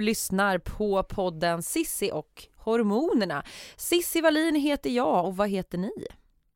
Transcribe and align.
du 0.00 0.04
lyssnar 0.04 0.58
på 0.58 1.02
podden 1.02 1.62
Sissi 1.62 2.10
och 2.12 2.46
hormonerna. 2.56 3.44
Sissi 3.76 4.20
Wallin 4.20 4.54
heter 4.54 4.90
jag 4.90 5.24
och 5.26 5.36
vad 5.36 5.48
heter 5.48 5.78
ni? 5.78 6.06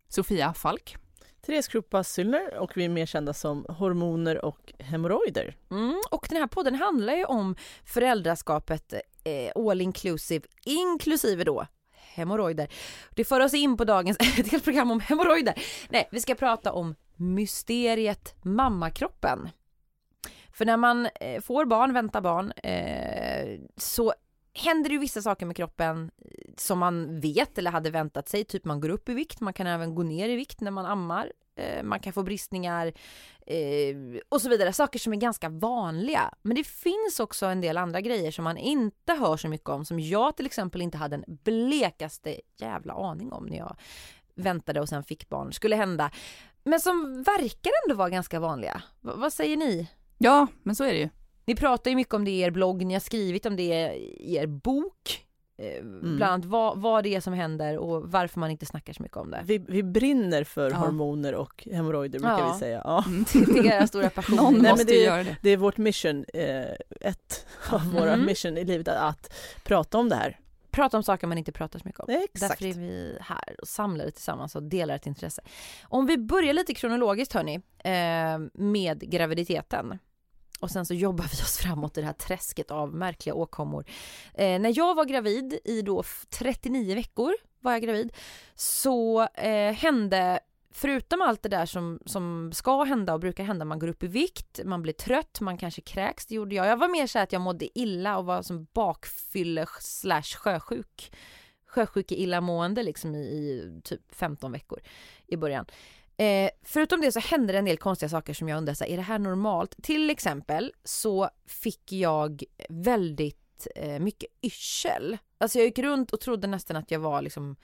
Sofia 0.09 0.55
Falk. 0.55 0.97
Therese 1.47 1.69
Krupa 1.69 2.05
Syllner 2.05 2.59
och 2.59 2.77
vi 2.77 2.85
är 2.85 2.89
mer 2.89 3.07
kända 3.07 3.33
som 3.33 3.67
hormoner 3.69 4.45
och 4.45 4.73
hemorrojder. 4.79 5.57
Mm, 5.71 6.01
och 6.11 6.27
den 6.31 6.39
här 6.39 6.47
podden 6.47 6.75
handlar 6.75 7.15
ju 7.15 7.25
om 7.25 7.57
föräldraskapet 7.85 8.93
eh, 9.25 9.69
all 9.69 9.81
inclusive, 9.81 10.47
inklusive 10.65 11.45
då 11.45 11.67
hemorrojder. 11.93 12.69
Det 13.11 13.25
för 13.25 13.41
oss 13.41 13.55
in 13.55 13.77
på 13.77 13.85
dagens, 13.85 14.17
ett 14.53 14.65
program 14.65 14.91
om 14.91 15.01
hemorrojder. 15.01 15.55
Nej, 15.89 16.09
vi 16.11 16.21
ska 16.21 16.35
prata 16.35 16.73
om 16.73 16.95
mysteriet 17.17 18.35
mammakroppen. 18.43 19.49
För 20.55 20.65
när 20.65 20.77
man 20.77 21.09
eh, 21.21 21.41
får 21.41 21.65
barn, 21.65 21.93
väntar 21.93 22.21
barn, 22.21 22.53
eh, 22.53 23.61
så 23.77 24.15
händer 24.55 24.91
det 24.91 24.95
ju 24.95 25.01
vissa 25.01 25.23
saker 25.23 25.47
med 25.47 25.57
kroppen 25.57 26.11
eh, 26.19 26.53
som 26.57 26.79
man 26.79 27.21
vet 27.21 27.59
eller 27.59 27.71
hade 27.71 27.91
väntat 27.91 28.29
sig. 28.29 28.45
Typ 28.45 28.65
man 28.65 28.81
går 28.81 28.89
upp 28.89 29.09
i 29.09 29.15
vikt, 29.15 29.41
man 29.41 29.53
kan 29.53 29.67
även 29.67 29.95
gå 29.95 30.03
ner 30.03 30.29
i 30.29 30.37
vikt 30.37 30.61
när 30.61 30.71
man 30.71 30.87
ammar. 30.87 31.33
Man 31.83 32.01
kan 32.01 32.13
få 32.13 32.23
bristningar 32.23 32.93
och 34.29 34.41
så 34.41 34.49
vidare. 34.49 34.73
Saker 34.73 34.99
som 34.99 35.13
är 35.13 35.17
ganska 35.17 35.49
vanliga. 35.49 36.35
Men 36.43 36.57
det 36.57 36.65
finns 36.65 37.21
också 37.21 37.47
en 37.47 37.61
del 37.61 37.77
andra 37.77 38.01
grejer 38.01 38.31
som 38.31 38.45
man 38.45 38.57
inte 38.57 39.13
hör 39.13 39.37
så 39.37 39.49
mycket 39.49 39.69
om. 39.69 39.85
Som 39.85 40.01
jag 40.01 40.37
till 40.37 40.47
exempel 40.47 40.83
inte 40.83 40.99
hade 40.99 41.17
en 41.17 41.25
blekaste 41.27 42.41
jävla 42.57 42.95
aning 42.95 43.33
om 43.33 43.47
när 43.47 43.57
jag 43.57 43.77
väntade 44.35 44.81
och 44.81 44.89
sen 44.89 45.05
fick 45.05 45.29
barn. 45.29 45.53
Skulle 45.53 45.77
hända. 45.77 46.11
Men 46.65 46.81
som 46.81 47.23
verkar 47.23 47.73
ändå 47.85 47.95
vara 47.95 48.11
ganska 48.11 48.41
vanliga. 48.41 48.83
V 49.01 49.11
vad 49.15 49.33
säger 49.33 49.57
ni? 49.57 49.89
Ja, 50.19 50.47
men 50.63 50.75
så 50.77 50.85
är 50.85 50.93
det 50.93 50.99
ju. 50.99 51.09
Ni 51.47 51.57
pratar 51.57 51.91
ju 51.91 51.97
mycket 51.97 52.15
om 52.15 52.25
det 52.25 52.31
i 52.31 52.41
er 52.41 52.51
blogg, 52.51 52.85
ni 52.87 52.93
har 52.95 53.01
skrivit 53.01 53.47
om 53.47 53.57
det 53.57 53.95
i 54.21 54.37
er 54.37 54.47
bok. 54.47 55.21
Eh, 55.59 55.81
Mm. 55.81 56.17
Bland 56.17 56.33
annat 56.33 56.45
vad, 56.45 56.79
vad 56.79 57.05
det 57.05 57.15
är 57.15 57.21
som 57.21 57.33
händer 57.33 57.79
och 57.79 58.11
varför 58.11 58.41
man 58.41 58.51
inte 58.51 58.67
snackar 58.67 58.93
så 58.93 59.03
mycket 59.03 59.17
om 59.17 59.31
det. 59.31 59.41
Vi, 59.45 59.59
vi 59.59 59.83
brinner 59.83 60.45
för 60.45 60.71
Ja. 60.71 60.77
hormoner 60.77 61.35
och 61.35 61.69
hemorrojder 61.73 62.19
brukar 62.19 62.39
Ja. 62.39 62.53
vi 62.53 62.59
säga. 62.59 62.81
Ja. 62.85 63.05
Det 63.33 63.59
är 63.59 63.65
era 63.77 63.87
stora 63.87 64.11
passion. 64.11 64.37
Någon 64.37 64.53
Nej, 64.53 64.63
men 64.63 64.71
måste 64.71 64.85
det- 64.85 64.95
ju 64.95 65.05
göra 65.05 65.23
det. 65.25 65.37
Det 65.43 65.51
är 65.51 65.57
vårt 65.57 65.77
mission, 65.77 66.25
eh, 66.35 66.65
ett 67.01 67.47
av 67.71 67.93
våra 67.93 68.13
Mm. 68.13 68.27
mission 68.27 68.59
i 68.59 68.65
livet, 68.65 68.89
att 68.89 69.35
prata 69.65 69.99
om 69.99 70.09
det 70.09 70.17
här. 70.17 70.39
Prata 70.75 70.97
om 70.97 71.03
saker 71.03 71.27
man 71.27 71.39
inte 71.39 71.53
pratar 71.53 71.79
så 71.79 71.83
mycket 71.89 72.01
om. 72.01 72.07
Exakt. 72.11 72.61
Därför 72.61 72.67
är 72.67 72.81
vi 72.81 73.19
här 73.21 73.57
och 73.63 73.69
samlar 73.69 74.05
det 74.05 74.11
tillsammans 74.11 74.57
och 74.57 74.63
delar 74.63 74.95
ett 74.97 75.07
intresse. 75.07 75.43
Om 75.83 76.07
vi 76.07 76.19
börjar 76.19 76.53
lite 76.53 76.75
kronologiskt 76.75 77.33
hörni, 77.33 77.55
eh, 77.79 78.39
med 78.55 79.11
graviditeten. 79.11 79.99
Och 80.61 80.71
sen 80.71 80.87
så 80.87 80.95
jobbar 80.95 81.25
vi 81.25 81.43
oss 81.43 81.59
framåt 81.59 81.99
i 81.99 82.01
det 82.01 82.07
här 82.07 82.13
träsket 82.15 82.71
av 82.71 82.95
märkliga 82.95 83.35
åkommor. 83.35 83.85
Eh, 84.35 84.61
när 84.61 84.79
jag 84.79 84.95
var 84.95 85.05
gravid 85.05 85.59
i 85.65 85.83
då 85.83 86.01
f- 86.01 86.25
39 86.31 86.95
veckor 86.95 87.33
var 87.61 87.73
jag 87.73 87.83
gravid 87.83 88.13
så 88.55 89.23
eh, 89.35 89.73
hände 89.73 90.41
Förutom 90.77 91.23
allt 91.23 91.43
det 91.43 91.49
där 91.49 91.67
som, 91.67 92.01
som 92.07 92.53
ska 92.55 92.83
hända 92.83 93.15
och 93.15 93.21
brukar 93.21 93.45
hända, 93.45 93.65
man 93.65 93.79
går 93.79 93.89
upp 93.89 94.03
i 94.03 94.07
vikt, 94.07 94.61
man 94.65 94.83
blir 94.83 94.93
trött, 94.93 95.41
man 95.41 95.59
kanske 95.59 95.81
kräks, 95.81 96.27
det 96.27 96.35
gjorde 96.35 96.55
jag. 96.55 96.67
Jag 96.67 96.77
var 96.77 96.89
mer 96.89 97.07
så 97.07 97.19
att 97.19 97.33
jag 97.33 97.43
mådde 97.43 97.79
illa 97.79 98.19
och 98.19 98.25
var 98.25 98.43
som 98.43 98.67
bakfylle 98.73 99.67
slash 99.81 100.37
sjösjuk. 100.37 101.13
Sjösjuke 101.67 102.15
illamående 102.15 102.83
liksom 102.83 103.15
i, 103.15 103.19
i 103.19 103.81
typ 103.85 104.01
15 104.15 104.53
veckor 104.53 104.81
i 105.27 105.37
början. 105.37 105.67
Eh, 106.17 106.51
förutom 106.63 107.01
det 107.01 107.13
så 107.13 107.21
hände 107.21 107.53
det 107.53 107.59
en 107.59 107.65
del 107.65 107.79
konstiga 107.79 108.09
saker 108.09 108.35
som 108.35 108.49
jag 108.49 108.59
undrar, 108.59 108.75
så 108.75 108.85
här, 108.85 108.91
är 108.91 108.97
det 108.97 109.03
här 109.03 109.19
normalt? 109.19 109.83
Till 109.83 110.11
exempel 110.11 110.73
så 110.85 111.31
fick 111.47 111.93
jag 111.93 112.43
väldigt 112.69 113.67
eh, 113.77 113.99
mycket 113.99 114.31
yrsel. 114.43 115.19
Alltså 115.39 115.59
jag 115.59 115.67
gick 115.67 115.79
runt 115.79 116.13
och 116.13 116.21
trodde 116.21 116.47
nästan 116.47 116.77
att 116.77 116.91
jag 116.91 117.01
var 117.01 117.23
liksom 117.23 117.57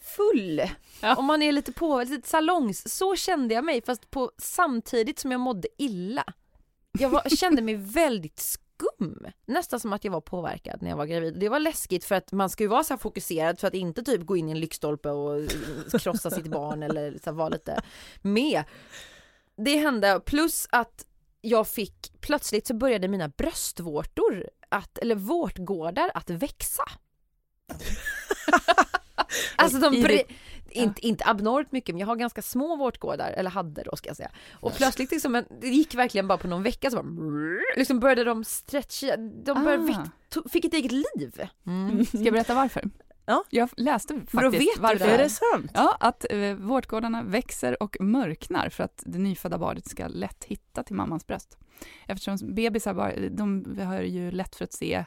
full. 0.00 0.62
Ja. 1.00 1.16
Om 1.16 1.24
man 1.24 1.42
är 1.42 1.52
lite 1.52 1.72
på, 1.72 2.02
lite 2.02 2.28
salongs. 2.28 2.96
Så 2.96 3.16
kände 3.16 3.54
jag 3.54 3.64
mig 3.64 3.82
fast 3.82 4.10
på 4.10 4.32
samtidigt 4.38 5.18
som 5.18 5.32
jag 5.32 5.40
mådde 5.40 5.68
illa. 5.78 6.24
Jag 6.98 7.08
var, 7.08 7.36
kände 7.36 7.62
mig 7.62 7.74
väldigt 7.74 8.40
skum. 8.40 9.26
Nästan 9.46 9.80
som 9.80 9.92
att 9.92 10.04
jag 10.04 10.12
var 10.12 10.20
påverkad 10.20 10.82
när 10.82 10.90
jag 10.90 10.96
var 10.96 11.06
gravid. 11.06 11.38
Det 11.40 11.48
var 11.48 11.58
läskigt 11.58 12.04
för 12.04 12.14
att 12.14 12.32
man 12.32 12.50
ska 12.50 12.64
ju 12.64 12.68
vara 12.68 12.84
så 12.84 12.94
här 12.94 12.98
fokuserad 12.98 13.58
för 13.58 13.68
att 13.68 13.74
inte 13.74 14.02
typ 14.02 14.26
gå 14.26 14.36
in 14.36 14.48
i 14.48 14.52
en 14.52 14.60
lyktstolpe 14.60 15.10
och 15.10 15.50
krossa 16.00 16.30
sitt 16.30 16.46
barn 16.46 16.82
eller 16.82 17.18
så 17.24 17.32
vara 17.32 17.48
lite 17.48 17.82
med. 18.22 18.64
Det 19.56 19.76
hände 19.76 20.20
plus 20.26 20.66
att 20.70 21.04
jag 21.40 21.68
fick, 21.68 22.12
plötsligt 22.20 22.66
så 22.66 22.74
började 22.74 23.08
mina 23.08 23.28
bröstvårtor 23.28 24.50
att, 24.68 24.98
eller 24.98 25.14
vårtgårdar 25.14 26.10
att 26.14 26.30
växa. 26.30 26.84
Alltså 29.56 29.78
de 29.78 29.94
ditt- 29.94 30.04
inte, 30.70 31.06
inte 31.06 31.24
abnormt 31.26 31.72
mycket 31.72 31.94
men 31.94 32.00
jag 32.00 32.06
har 32.06 32.16
ganska 32.16 32.42
små 32.42 32.76
vårtgårdar, 32.76 33.30
eller 33.30 33.50
hade 33.50 33.82
då 33.82 33.96
ska 33.96 34.08
jag 34.08 34.16
säga. 34.16 34.30
Och 34.60 34.74
plötsligt 34.76 35.10
liksom, 35.10 35.34
en, 35.34 35.44
det 35.60 35.68
gick 35.68 35.94
verkligen 35.94 36.28
bara 36.28 36.38
på 36.38 36.48
någon 36.48 36.62
vecka 36.62 36.90
så 36.90 37.02
bara, 37.02 37.06
liksom 37.76 38.00
började 38.00 38.24
de 38.24 38.44
stretcha, 38.44 39.16
de 39.16 39.64
började 39.64 39.92
Ah. 39.92 40.06
to- 40.34 40.48
fick 40.48 40.64
ett 40.64 40.74
eget 40.74 40.92
liv. 40.92 41.42
Mm. 41.66 42.04
Ska 42.06 42.18
jag 42.18 42.32
berätta 42.32 42.54
varför? 42.54 42.84
Ja. 43.26 43.44
Jag 43.50 43.68
läste 43.76 44.14
faktiskt 44.14 44.54
vet 44.54 44.74
du 44.76 44.80
varför. 44.80 45.06
det. 45.06 45.12
Är 45.14 45.18
det 45.18 45.28
sant? 45.30 45.70
Ja, 45.74 45.96
att 46.00 46.26
eh, 46.30 46.54
vårtgårdarna 46.54 47.22
växer 47.22 47.82
och 47.82 47.96
mörknar 48.00 48.68
för 48.68 48.84
att 48.84 49.02
det 49.06 49.18
nyfödda 49.18 49.58
barnet 49.58 49.88
ska 49.88 50.06
lätt 50.08 50.44
hitta 50.44 50.82
till 50.82 50.96
mammans 50.96 51.26
bröst. 51.26 51.58
Eftersom 52.06 52.54
bebisar 52.54 52.94
bara, 52.94 53.12
de 53.30 53.78
har 53.86 54.00
ju 54.00 54.30
lätt 54.30 54.54
för 54.56 54.64
att 54.64 54.72
se 54.72 55.04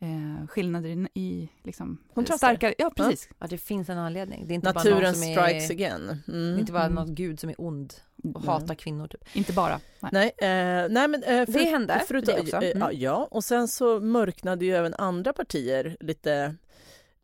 eh, 0.00 0.46
skillnader 0.48 0.88
i, 0.88 1.08
i 1.14 1.48
liksom, 1.64 1.98
Kontraster. 2.14 2.46
starkare, 2.46 2.74
ja 2.78 2.92
precis. 2.96 3.28
Ja 3.38 3.46
det 3.46 3.58
finns 3.58 3.88
en 3.88 3.98
anledning. 3.98 4.46
Det 4.46 4.52
är 4.52 4.54
inte 4.54 4.72
bara 4.72 4.78
Naturen 4.84 5.02
någon 5.02 5.14
som 5.14 5.22
strikes 5.22 5.70
är, 5.70 5.74
again. 5.74 6.06
det 6.26 6.32
Mm. 6.32 6.54
är 6.54 6.58
inte 6.60 6.72
bara 6.72 6.82
Mm. 6.84 6.94
någon 6.94 7.14
gud 7.14 7.40
som 7.40 7.50
är 7.50 7.54
ond 7.60 7.94
och 8.34 8.40
Nej. 8.44 8.46
hatar 8.46 8.74
kvinnor 8.74 9.06
typ. 9.08 9.36
Inte 9.36 9.52
bara. 9.52 9.80
Nej. 10.00 10.10
Nej, 10.12 10.26
eh, 10.82 10.88
nej 10.90 11.08
men 11.08 11.22
eh, 11.22 11.46
Det 11.48 11.64
hände, 11.64 12.02
förutom, 12.08 12.34
det 12.34 12.40
också. 12.40 12.56
eh, 12.56 12.70
Mm. 12.70 12.78
ja, 12.80 12.92
ja, 12.92 13.28
och 13.30 13.44
sen 13.44 13.68
så 13.68 14.00
mörknade 14.00 14.64
ju 14.64 14.72
även 14.76 14.94
andra 14.94 15.32
partier 15.32 15.96
lite 16.00 16.54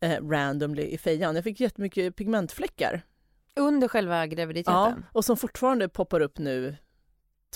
eh, 0.00 0.29
randomly 0.29 0.82
i 0.82 0.99
fejan. 0.99 1.35
Jag 1.35 1.44
fick 1.44 1.61
jättemycket 1.61 2.17
pigmentfläckar. 2.17 3.02
Under 3.56 3.88
själva 3.88 4.26
graviditeten. 4.26 4.75
Ja, 4.75 4.94
och 5.12 5.25
som 5.25 5.37
fortfarande 5.37 5.88
poppar 5.88 6.20
upp 6.20 6.38
nu 6.38 6.76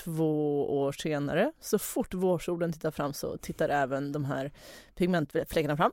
två 0.05 0.79
år 0.79 0.93
senare. 0.93 1.53
Så 1.61 1.79
fort 1.79 2.15
vårsolen 2.15 2.73
tittar 2.73 2.91
fram 2.91 3.13
så 3.13 3.37
tittar 3.37 3.69
även 3.69 4.13
de 4.13 4.25
här 4.25 4.53
pigmentfläckarna 4.95 5.77
fram. 5.77 5.93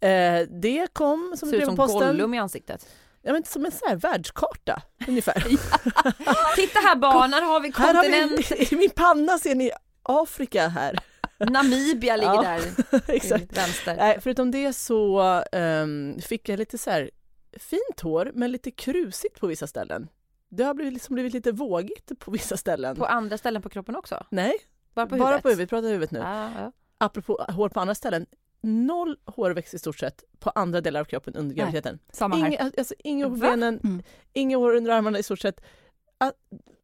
Eh, 0.00 0.40
det 0.60 0.86
kom 0.92 1.34
som 1.36 1.50
Ser 1.50 1.56
ut 1.58 1.64
som 1.64 1.76
posten. 1.76 1.98
Gollum 1.98 2.34
i 2.34 2.38
ansiktet. 2.38 2.86
Ja, 3.22 3.32
men 3.32 3.44
som 3.44 3.64
en 3.64 3.72
sån 3.72 3.88
här 3.88 3.96
världskarta 3.96 4.82
ungefär. 5.08 5.34
Titta 6.56 6.78
här 6.78 6.96
barn, 6.96 7.32
här 7.32 7.42
har 7.42 7.60
vi 7.60 7.70
har 7.70 7.94
kontinent. 7.94 8.50
vi, 8.50 8.68
I 8.72 8.76
min 8.76 8.90
panna 8.90 9.38
ser 9.38 9.54
ni 9.54 9.70
Afrika 10.02 10.68
här. 10.68 10.98
Namibia 11.38 12.16
ligger 12.16 12.34
Ja, 12.34 12.42
där 12.42 12.62
Exakt. 13.14 13.56
vänster. 13.56 13.96
Nej, 13.96 14.18
förutom 14.20 14.50
det 14.50 14.72
så 14.72 15.20
ehm, 15.52 16.20
fick 16.20 16.48
jag 16.48 16.58
lite 16.58 16.78
så 16.78 16.90
här 16.90 17.10
fint 17.56 18.00
hår 18.02 18.30
men 18.34 18.52
lite 18.52 18.70
krusigt 18.70 19.40
på 19.40 19.46
vissa 19.46 19.66
ställen. 19.66 20.08
Det 20.50 20.64
har 20.64 20.74
blivit, 20.74 20.92
liksom 20.92 21.14
blivit 21.14 21.32
lite 21.32 21.52
vågigt 21.52 22.18
på 22.18 22.30
vissa 22.30 22.56
ställen. 22.56 22.96
På 22.96 23.04
andra 23.06 23.38
ställen 23.38 23.62
på 23.62 23.68
kroppen 23.68 23.96
också? 23.96 24.26
Nej, 24.30 24.52
Bara 24.94 25.06
på 25.06 25.16
Bara 25.16 25.24
huvudet? 25.26 25.42
på 25.42 25.48
huvudet, 25.48 25.66
vi 25.66 25.68
pratar 25.68 25.88
huvudet 25.88 26.10
nu. 26.10 26.18
Ja, 26.18 26.50
ja. 26.56 26.72
Apropå 26.98 27.44
hår 27.48 27.68
på 27.68 27.80
andra 27.80 27.94
ställen, 27.94 28.26
noll 28.62 29.16
hårväxt 29.24 29.74
i 29.74 29.78
stort 29.78 29.98
sett 29.98 30.24
på 30.38 30.50
andra 30.50 30.80
delar 30.80 31.00
av 31.00 31.04
kroppen 31.04 31.34
under 31.34 31.54
graviditeten. 31.56 31.98
Samma 32.12 32.36
här. 32.36 32.46
Inga, 32.46 32.70
alltså, 32.78 32.94
inga 32.98 33.26
hår 33.26 33.34
på 33.34 33.40
benen, 33.40 33.80
Mm. 33.84 34.02
inga 34.32 34.56
hår 34.56 34.74
under 34.76 34.90
armarna 34.92 35.18
i 35.18 35.22
stort 35.22 35.40
sett. 35.40 35.60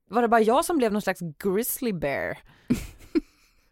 Var 0.09 0.23
det 0.23 0.29
bara 0.29 0.41
jag 0.41 0.65
som 0.65 0.77
blev 0.79 0.93
någon 0.93 1.03
slags 1.03 1.21
grizzly 1.39 1.93
bear? 1.93 2.39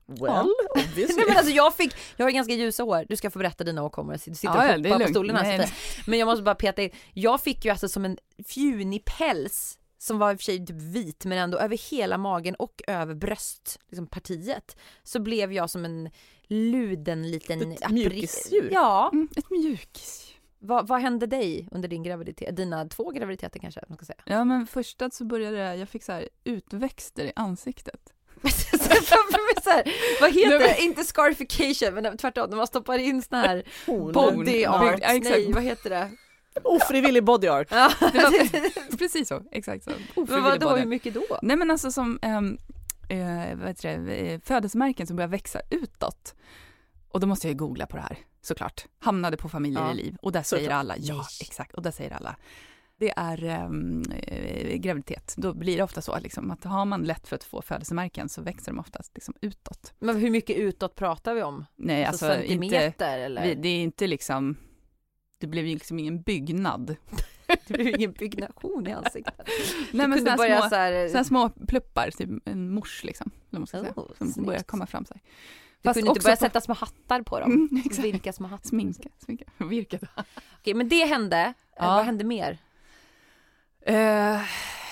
Well, 0.07 0.49
obviously. 0.77 1.15
Nej 1.17 1.25
men 1.29 1.37
alltså 1.37 1.53
jag 1.53 1.75
fick, 1.75 1.95
jag 2.17 2.27
har 2.27 2.31
ganska 2.31 2.55
ljusa 2.55 2.83
hår, 2.83 3.05
du 3.09 3.17
ska 3.17 3.31
få 3.31 3.39
berätta 3.39 3.65
dina 3.65 3.83
åkommor, 3.83 4.13
du 4.13 4.19
sitter 4.35 4.49
och 4.49 4.55
Ja, 4.57 4.67
ja, 4.67 4.71
hoppar 4.77 4.79
det 4.83 4.89
är 4.91 4.99
på 4.99 5.07
stolen 5.09 5.37
här. 5.37 5.71
Men 6.07 6.19
jag 6.19 6.27
måste 6.27 6.43
bara 6.43 6.55
peta 6.55 6.83
in, 6.83 6.91
jag 7.13 7.41
fick 7.41 7.65
ju 7.65 7.71
alltså 7.71 7.89
som 7.89 8.05
en 8.05 8.19
fjunig 8.49 9.05
päls 9.05 9.79
som 10.05 10.19
var 10.19 10.33
i 10.33 10.35
och 10.35 10.39
för 10.39 10.45
sig 10.45 10.67
typ 10.67 10.77
vit 10.77 11.25
men 11.25 11.39
ändå 11.39 11.59
över 11.59 11.91
hela 11.91 12.19
magen 12.19 12.55
och 12.55 12.83
över 12.87 13.15
bröstpartiet 13.15 13.81
liksom 13.91 14.07
partiet, 14.07 14.77
så 15.03 15.21
blev 15.21 15.53
jag 15.53 15.71
som 15.71 15.85
en 15.85 16.11
luden 16.47 17.31
liten 17.31 17.73
Ett 17.73 17.91
mjukisdjur. 17.91 18.69
Ja, 18.73 19.11
Mm, 19.13 19.29
ett 19.37 19.51
mjukis. 19.51 20.33
vad, 20.59 20.89
vad 20.89 21.01
hände 21.01 21.27
dig 21.27 21.69
under 21.73 21.89
din 21.89 22.03
graviditet? 22.03 22.57
Dina 22.57 22.89
två 22.89 23.11
graviditeter 23.11 23.61
kanske 23.61 23.81
man 23.89 23.97
ska 23.97 24.07
säga. 24.07 24.23
Ja 24.25 24.45
men 24.45 24.67
första 24.67 25.11
så 25.11 25.25
började 25.25 25.77
jag, 25.77 25.89
fick 25.89 26.05
så 26.05 26.13
här 26.13 26.29
utväxter 26.45 27.25
i 27.25 27.33
ansiktet. 27.37 28.01
Så 29.65 29.71
här, 29.71 29.93
vad 30.21 30.35
heter 30.35 30.59
det? 30.59 30.81
Inte 30.81 31.05
scarification 31.05 31.95
men 31.95 32.17
tvärtom 32.17 32.51
när 32.51 32.57
man 32.57 32.67
stoppar 32.67 32.99
in 32.99 33.23
såna 33.23 33.41
här 33.41 33.63
body 34.13 34.65
art, 34.67 35.01
nej 35.01 35.53
vad 35.53 35.63
heter 35.63 35.91
det? 35.91 36.11
Ofrivillig 36.63 37.25
body 37.25 37.49
art. 37.49 37.67
Ja. 37.71 37.93
Var, 38.01 38.97
precis 38.99 39.29
så, 39.29 39.43
exakt 39.51 39.85
så. 39.85 39.91
Men 39.91 40.25
Ofrivillig 40.25 40.43
vadå, 40.51 40.69
body. 40.69 40.81
hur 40.81 40.89
mycket 40.89 41.15
då? 41.15 41.39
Nej 41.43 41.57
men 41.57 41.71
alltså 41.71 41.93
som 41.93 42.19
äh, 42.23 42.41
vad 43.57 43.69
heter 43.69 43.99
det, 43.99 44.13
eh, 44.15 44.41
födelsemärken 44.41 45.07
som 45.07 45.17
börjar 45.17 45.29
växa 45.29 45.61
utåt. 45.71 46.35
Och 47.09 47.21
då 47.21 47.27
måste 47.27 47.47
jag 47.47 47.53
ju 47.53 47.59
googla 47.59 47.87
på 47.87 47.97
det 47.97 48.03
här 48.03 48.19
såklart. 48.43 48.87
Hamnade 48.99 49.37
på 49.37 49.49
familjer 49.49 49.81
Ja. 49.83 49.93
i 49.93 49.95
liv 49.95 50.17
och 50.23 50.33
där 50.33 50.43
säger 50.43 50.63
Såklart. 50.65 50.79
alla, 50.79 50.95
ja 50.99 51.15
Nej. 51.15 51.25
exakt, 51.41 51.75
och 51.75 51.83
där 51.83 51.91
säger 51.91 52.11
alla. 52.11 52.37
Det 52.97 53.13
är 53.17 53.45
eh, 53.45 54.77
graviditet, 54.77 55.35
då 55.37 55.55
blir 55.55 55.77
det 55.77 55.83
ofta 55.83 56.03
så 56.03 56.19
liksom, 56.19 56.51
att 56.51 56.65
har 56.65 56.85
man 56.85 57.03
lätt 57.03 57.29
för 57.29 57.37
att 57.37 57.45
få 57.45 57.63
födelsemärken 57.63 58.29
så 58.29 58.43
växer 58.43 58.73
de 58.73 58.79
oftast 58.79 59.15
liksom 59.15 59.35
utåt. 59.41 59.93
Men 59.99 60.17
hur 60.17 60.31
mycket 60.31 60.57
utåt 60.57 60.95
pratar 60.95 61.35
vi 61.35 61.43
om? 61.43 61.65
Nej 61.77 62.05
Alltså, 62.05 62.27
alltså 62.27 62.43
inte, 62.43 62.69
centimeter 62.69 63.19
eller? 63.19 63.43
vi, 63.47 63.55
det 63.55 63.69
är 63.69 63.83
inte 63.83 64.07
liksom, 64.07 64.57
det 65.45 65.49
blev 65.49 65.67
ju 65.67 65.75
liksom 65.75 65.99
ingen 65.99 66.21
byggnad. 66.23 66.97
Det 67.47 67.57
ju 67.85 67.93
ingen 67.93 68.13
byggnation 68.13 68.87
i 68.87 68.93
ansiktet. 68.93 69.49
Nej 69.93 70.09
men 70.09 70.19
sådana 70.19 70.37
små, 70.37 70.69
så 70.69 70.75
här, 70.77 71.09
såna 71.09 71.25
små 71.25 71.49
pluppar, 71.69 72.11
typ 72.11 72.31
en 72.45 72.71
mors 72.75 73.05
liksom, 73.05 73.31
ska 73.67 73.79
säga, 73.81 73.93
Oh, 73.97 74.07
som 74.19 74.33
snyggt. 74.33 74.47
börjar 74.47 74.63
komma 74.63 74.87
fram 74.87 75.05
sig. 75.05 75.23
du 75.83 75.93
kunde 75.93 76.09
inte 76.09 76.21
börja 76.21 76.37
på- 76.37 76.41
sätta 76.41 76.61
små 76.61 76.75
hattar 76.75 77.23
på 77.23 77.41
dem. 77.41 77.53
Mm, 77.53 77.69
exakt. 77.87 78.05
Vilka 78.05 78.33
små 78.33 78.47
hattar? 78.49 78.69
Sminka, 78.69 79.09
sminka, 79.19 79.45
virket. 79.65 80.03
Okej, 80.61 80.75
men 80.75 80.89
det 80.89 81.05
hände. 81.05 81.39
Eh, 81.39 81.53
Ja. 81.77 81.95
Vad 81.97 82.05
hände 82.05 82.25
mer? 82.25 82.59
Eh, 83.87 84.41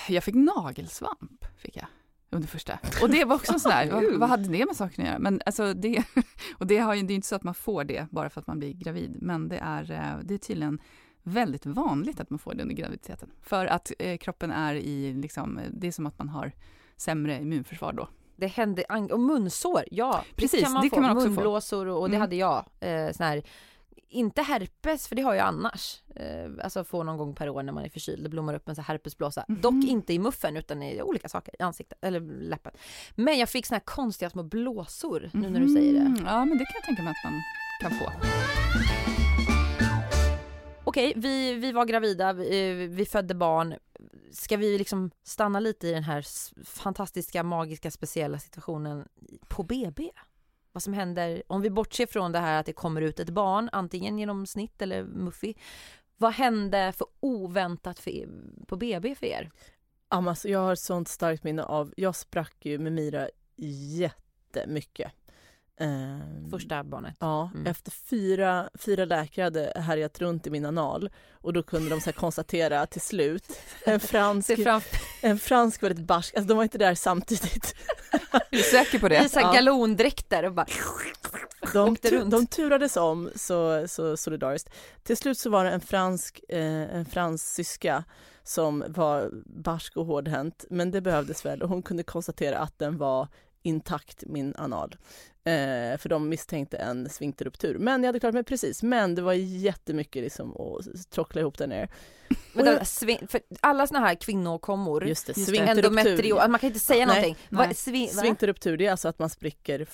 jag 0.07 0.23
fick 0.23 0.35
nagelsvamp, 0.35 1.45
fick 1.57 1.77
jag. 1.77 1.85
Under 2.33 2.47
första. 2.47 2.79
Och 3.01 3.09
det 3.09 3.25
var 3.25 3.35
också 3.35 3.53
en 3.53 3.59
sån 3.59 3.71
här, 3.71 3.91
vad, 3.91 4.13
vad 4.19 4.29
hade 4.29 4.49
det 4.49 4.65
med 4.65 4.75
saken 4.75 5.03
att 5.03 5.09
göra? 5.09 5.19
Men 5.19 5.41
alltså 5.45 5.73
det, 5.73 6.03
och 6.57 6.67
det, 6.67 6.77
har 6.77 6.93
ju, 6.93 7.03
det 7.03 7.13
är 7.13 7.15
inte 7.15 7.27
så 7.27 7.35
att 7.35 7.43
man 7.43 7.53
får 7.53 7.83
det 7.83 8.07
bara 8.11 8.29
för 8.29 8.41
att 8.41 8.47
man 8.47 8.59
blir 8.59 8.73
gravid, 8.73 9.17
men 9.21 9.49
det 9.49 9.57
är, 9.57 9.91
eh, 9.91 10.23
det 10.23 10.33
är 10.33 10.37
tydligen 10.37 10.79
väldigt 11.23 11.65
vanligt 11.65 12.19
att 12.19 12.29
man 12.29 12.39
får 12.39 12.53
det 12.53 12.61
under 12.61 12.75
graviditeten. 12.75 13.29
För 13.41 13.65
att 13.65 13.91
eh, 13.99 14.17
kroppen 14.17 14.51
är 14.51 14.75
i, 14.75 15.13
liksom, 15.13 15.59
det 15.71 15.87
är 15.87 15.91
som 15.91 16.05
att 16.05 16.19
man 16.19 16.29
har 16.29 16.51
sämre 16.97 17.41
immunförsvar 17.41 17.93
då. 17.93 18.07
Det 18.35 18.47
hände, 18.47 18.83
och 19.11 19.19
munsår, 19.19 19.83
ja. 19.91 20.23
Precis, 20.35 20.63
kan 20.63 20.73
man 20.73 20.83
det 20.83 20.89
få. 20.89 20.95
kan 20.95 21.03
man 21.03 21.17
också. 21.17 21.29
Munblåsor 21.29 21.87
och, 21.87 22.01
och 22.01 22.09
det 22.09 22.15
Mm. 22.15 22.21
hade 22.21 22.35
jag. 22.35 22.65
Eh, 22.79 23.11
sån 23.11 23.25
här, 23.25 23.43
inte 24.13 24.41
herpes, 24.41 25.07
för 25.07 25.15
det 25.15 25.21
har 25.21 25.33
jag 25.33 25.47
annars. 25.47 26.01
Eh, 26.15 26.51
alltså 26.63 26.83
få 26.83 27.03
någon 27.03 27.17
gång 27.17 27.35
per 27.35 27.49
år 27.49 27.63
när 27.63 27.73
man 27.73 27.85
är 27.85 27.89
förkyld, 27.89 28.23
det 28.23 28.29
blommar 28.29 28.53
upp 28.53 28.69
en 28.69 28.75
här 28.75 28.83
herpesblåsa. 28.83 29.45
Mhm. 29.47 29.61
Dock 29.61 29.73
inte 29.85 30.13
i 30.13 30.19
muffen 30.19 30.57
utan 30.57 30.83
i 30.83 31.01
olika 31.01 31.29
saker, 31.29 31.55
i 31.59 31.63
ansiktet 31.63 31.97
eller 32.01 32.19
läppen. 32.19 32.71
Men 33.15 33.37
jag 33.39 33.49
fick 33.49 33.65
såna 33.65 33.75
här 33.77 33.85
konstiga 33.85 34.29
små 34.29 34.43
blåsor 34.43 35.29
nu 35.33 35.49
när 35.49 35.59
du 35.59 35.67
säger 35.69 35.93
det. 35.93 35.99
Mm, 35.99 36.25
Ja, 36.25 36.45
men 36.45 36.57
det 36.57 36.65
kan 36.65 36.73
jag 36.75 36.83
tänka 36.83 37.01
mig 37.03 37.11
att 37.11 37.31
man 37.31 37.41
kan 37.81 37.99
få. 37.99 38.11
Okej, 40.85 41.13
vi, 41.15 41.53
vi 41.53 41.71
var 41.71 41.85
gravida, 41.85 42.33
vi, 42.33 42.69
eh, 42.69 42.89
vi 42.89 43.05
födde 43.05 43.35
barn. 43.35 43.75
Ska 44.31 44.57
vi 44.57 44.77
liksom 44.77 45.11
stanna 45.23 45.59
lite 45.59 45.87
i 45.87 45.91
den 45.91 46.03
här 46.03 46.25
fantastiska, 46.65 47.43
magiska, 47.43 47.91
speciella 47.91 48.39
situationen 48.39 49.07
på 49.47 49.63
BB? 49.63 50.09
Vad 50.73 50.83
som 50.83 50.93
händer, 50.93 51.43
om 51.47 51.61
vi 51.61 51.69
bortser 51.69 52.05
från 52.05 52.31
det 52.31 52.39
här 52.39 52.59
att 52.59 52.65
det 52.65 52.73
kommer 52.73 53.01
ut 53.01 53.19
ett 53.19 53.29
barn, 53.29 53.69
antingen 53.71 54.19
genom 54.19 54.45
snitt 54.45 54.81
eller 54.81 55.03
muffi. 55.03 55.55
Vad 56.17 56.33
hände 56.33 56.91
för 56.91 57.07
oväntat 57.19 57.99
för, 57.99 58.11
er- 58.11 58.29
på 58.67 58.75
BB 58.75 59.15
för 59.15 59.25
er? 59.25 59.51
Alltså, 60.07 60.49
jag 60.49 60.59
har 60.59 60.73
ett 60.73 60.79
sånt 60.79 61.07
starkt 61.07 61.43
minne 61.43 61.63
av, 61.63 61.93
jag 61.97 62.15
sprack 62.15 62.65
ju 62.65 62.77
med 62.79 62.91
Mira 62.91 63.27
jättemycket. 63.55 65.11
Ehm, 65.79 66.49
Första 66.51 66.83
barnet. 66.83 67.15
Ja, 67.19 67.49
Mm. 67.53 67.67
efter 67.67 67.91
fyra, 67.91 68.69
fyra 68.79 69.05
läkare 69.05 69.43
hade 69.43 69.73
härjat 69.75 70.19
runt 70.21 70.47
i 70.47 70.49
min 70.49 70.65
anal 70.65 71.09
och 71.31 71.53
då 71.53 71.63
kunde 71.63 71.89
de 71.89 72.01
så 72.01 72.11
konstatera 72.13 72.85
till 72.85 73.01
slut 73.01 73.43
en 73.85 73.99
fransk, 73.99 74.51
en 75.21 75.39
fransk 75.39 75.83
väldigt 75.83 76.05
barsk, 76.07 76.35
alltså 76.35 76.47
de 76.47 76.57
var 76.57 76.63
inte 76.63 76.77
där 76.77 76.95
samtidigt. 76.95 77.75
Är 78.31 78.41
du 78.57 78.57
säker 78.63 78.99
på 78.99 79.05
i 79.05 79.09
det? 79.09 79.15
här 79.35 79.41
Ja. 79.41 79.53
galondräkter 79.53 80.45
och 80.45 80.53
bara 80.53 80.65
De, 81.73 81.95
tu, 81.95 82.09
runt. 82.17 82.31
de 82.31 82.47
turades 82.47 82.97
om 82.97 83.29
så, 83.35 83.87
så 83.87 84.17
solidariskt. 84.17 84.69
Till 85.03 85.17
slut 85.17 85.37
så 85.37 85.49
var 85.49 85.65
det 85.65 85.71
en 85.71 85.81
fransk, 85.81 86.41
eh, 86.49 86.95
en 86.95 87.05
fransyska 87.05 88.03
som 88.43 88.83
var 88.87 89.29
barsk 89.45 89.97
och 89.97 90.05
hårdhänt, 90.05 90.65
men 90.69 90.91
det 90.91 91.01
behövdes 91.01 91.45
väl 91.45 91.61
och 91.61 91.69
hon 91.69 91.83
kunde 91.83 92.03
konstatera 92.03 92.57
att 92.57 92.79
den 92.79 92.97
var 92.97 93.27
intakt, 93.65 94.23
min 94.27 94.55
anal. 94.55 94.95
Eh, 95.45 95.97
för 95.97 96.09
de 96.09 96.29
misstänkte 96.29 96.77
en 96.77 97.09
sfinkterruptur. 97.09 97.77
Men 97.77 98.03
jag 98.03 98.07
hade 98.07 98.19
klarat 98.19 98.33
mig 98.33 98.43
precis. 98.43 98.83
Men 98.83 99.15
det 99.15 99.21
var 99.21 99.33
jättemycket 99.33 100.23
liksom 100.23 100.51
att 100.57 101.09
trockla 101.09 101.41
ihop 101.41 101.57
där 101.57 101.67
nere. 101.67 101.87
Men 102.53 102.65
jag- 102.65 102.87
svin, 102.87 103.27
för 103.27 103.41
alla 103.59 103.87
såna 103.87 103.99
här 103.99 104.15
kvinnokommor, 104.15 105.07
Just 105.07 105.27
det, 105.27 105.37
Just 105.37 105.49
man 106.51 106.59
kan 106.59 106.67
inte 106.67 106.79
säga 106.79 107.05
Nej, 107.05 107.15
någonting. 107.15 107.37
nej. 107.49 107.73
Svin? 107.75 108.07
Sfinkterruptur 108.07 108.77
det 108.77 108.85
är 108.85 108.91
alltså 108.91 109.07
att 109.07 109.19
man 109.19 109.29
spricker 109.29 109.87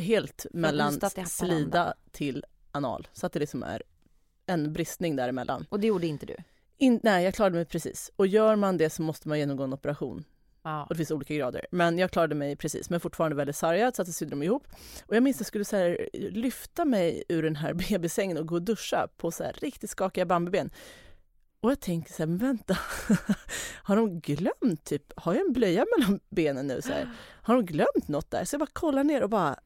helt 0.00 0.46
mellan 0.50 1.00
slida 1.26 1.94
till 2.12 2.44
anal. 2.72 3.08
Så 3.12 3.26
att 3.26 3.32
det 3.32 3.38
liksom 3.38 3.62
är 3.62 3.82
en 4.46 4.72
bristning 4.72 5.16
däremellan. 5.16 5.66
Och 5.68 5.80
det 5.80 5.86
gjorde 5.86 6.06
inte 6.06 6.26
du? 6.26 6.36
In, 6.78 7.00
nej, 7.02 7.24
jag 7.24 7.34
klarade 7.34 7.56
mig 7.56 7.64
precis. 7.64 8.12
Och 8.16 8.26
gör 8.26 8.56
man 8.56 8.76
det 8.76 8.90
så 8.90 9.02
måste 9.02 9.28
man 9.28 9.38
genomgå 9.38 9.64
en 9.64 9.72
operation. 9.72 10.24
Ja. 10.66 10.82
Och 10.82 10.88
det 10.88 10.96
finns 10.96 11.10
olika 11.10 11.34
grader. 11.34 11.66
Men 11.70 11.98
jag 11.98 12.10
klarade 12.10 12.34
mig 12.34 12.56
precis, 12.56 12.90
men 12.90 13.00
fortfarande 13.00 13.36
väldigt 13.36 13.56
sargad 13.56 13.96
så 13.96 14.02
att 14.02 14.06
det 14.08 14.12
sydde 14.12 14.30
dem 14.30 14.42
ihop. 14.42 14.66
Och 15.06 15.16
jag 15.16 15.22
minns 15.22 15.36
att 15.36 15.40
jag 15.40 15.46
skulle 15.46 15.64
så 15.64 15.76
här, 15.76 16.08
lyfta 16.12 16.84
mig 16.84 17.24
ur 17.28 17.42
den 17.42 17.56
här 17.56 17.74
bebissängen 17.90 18.38
och 18.38 18.46
gå 18.46 18.54
och 18.54 18.62
duscha 18.62 19.08
på 19.16 19.30
så 19.30 19.44
här 19.44 19.52
riktigt 19.52 19.90
skakiga 19.90 20.26
bambuben. 20.26 20.70
Och 21.60 21.70
jag 21.70 21.80
tänker 21.80 22.12
så 22.12 22.18
här, 22.22 22.26
men 22.26 22.38
vänta, 22.38 22.78
har 23.82 23.96
de 23.96 24.20
glömt 24.20 24.84
typ, 24.84 25.12
har 25.16 25.34
jag 25.34 25.46
en 25.46 25.52
blöja 25.52 25.86
mellan 25.98 26.20
benen 26.30 26.66
nu 26.66 26.82
så 26.82 26.92
här? 26.92 27.10
Har 27.42 27.54
de 27.54 27.66
glömt 27.66 28.08
något 28.08 28.30
där? 28.30 28.44
Så 28.44 28.54
jag 28.54 28.60
bara 28.60 28.70
kollar 28.72 29.04
ner 29.04 29.22
och 29.22 29.30
bara, 29.30 29.56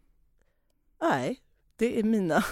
nej, 1.03 1.41
det 1.77 1.99
är 1.99 2.03
mina, 2.03 2.45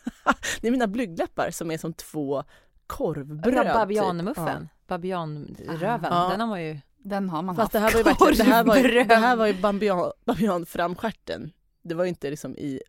det 0.60 0.66
är 0.66 0.70
mina 0.72 0.86
blygdläppar 0.86 1.50
som 1.50 1.70
är 1.70 1.78
som 1.78 1.92
två 1.92 2.44
korvbröd. 2.86 3.64
typ. 3.64 3.74
Babianmuffen, 3.74 4.68
babianröven, 4.86 6.10
Ja. 6.12 6.28
den 6.30 6.40
har 6.40 6.46
man 6.46 6.64
ju 6.64 6.78
Den 7.02 7.30
har 7.30 7.42
man 7.42 7.56
Fast 7.56 7.72
haft. 7.72 7.72
det 7.72 7.78
här 7.78 7.92
var 7.92 7.98
ju 7.98 8.04
verkligen, 8.04 8.46
det 8.46 8.54
här 8.54 8.64
var 8.64 8.76
ju, 8.76 9.04
det 9.04 9.14
här 9.14 9.36
var 9.36 9.46
ju 9.46 9.54
babian, 9.54 10.12
babianframstjärten. 10.24 11.52
Det 11.82 11.94
var 11.94 12.04
ju 12.04 12.08
inte 12.08 12.30
liksom 12.30 12.56
i 12.56 12.80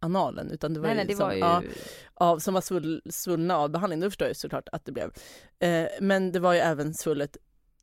analen 0.00 0.50
utan 0.50 0.74
det 0.74 0.80
var 0.80 0.86
Nej 0.88 0.96
ju, 0.96 0.96
nej 0.96 1.06
det 1.06 1.16
som, 1.16 1.26
var 1.26 1.32
ju 1.32 1.38
ja, 1.38 1.62
av, 2.14 2.38
som 2.38 2.54
var 2.54 2.60
svull, 2.60 3.02
svullna 3.10 3.56
av 3.56 3.70
behandling. 3.70 4.00
Då 4.00 4.10
förstår 4.10 4.28
jag 4.28 4.36
såklart 4.36 4.68
att 4.72 4.84
det 4.84 4.92
blev. 4.92 5.10
Eh, 5.58 5.86
men 6.00 6.32
det 6.32 6.40
var 6.40 6.52
ju 6.52 6.58
även 6.58 6.94
svullet 6.94 7.36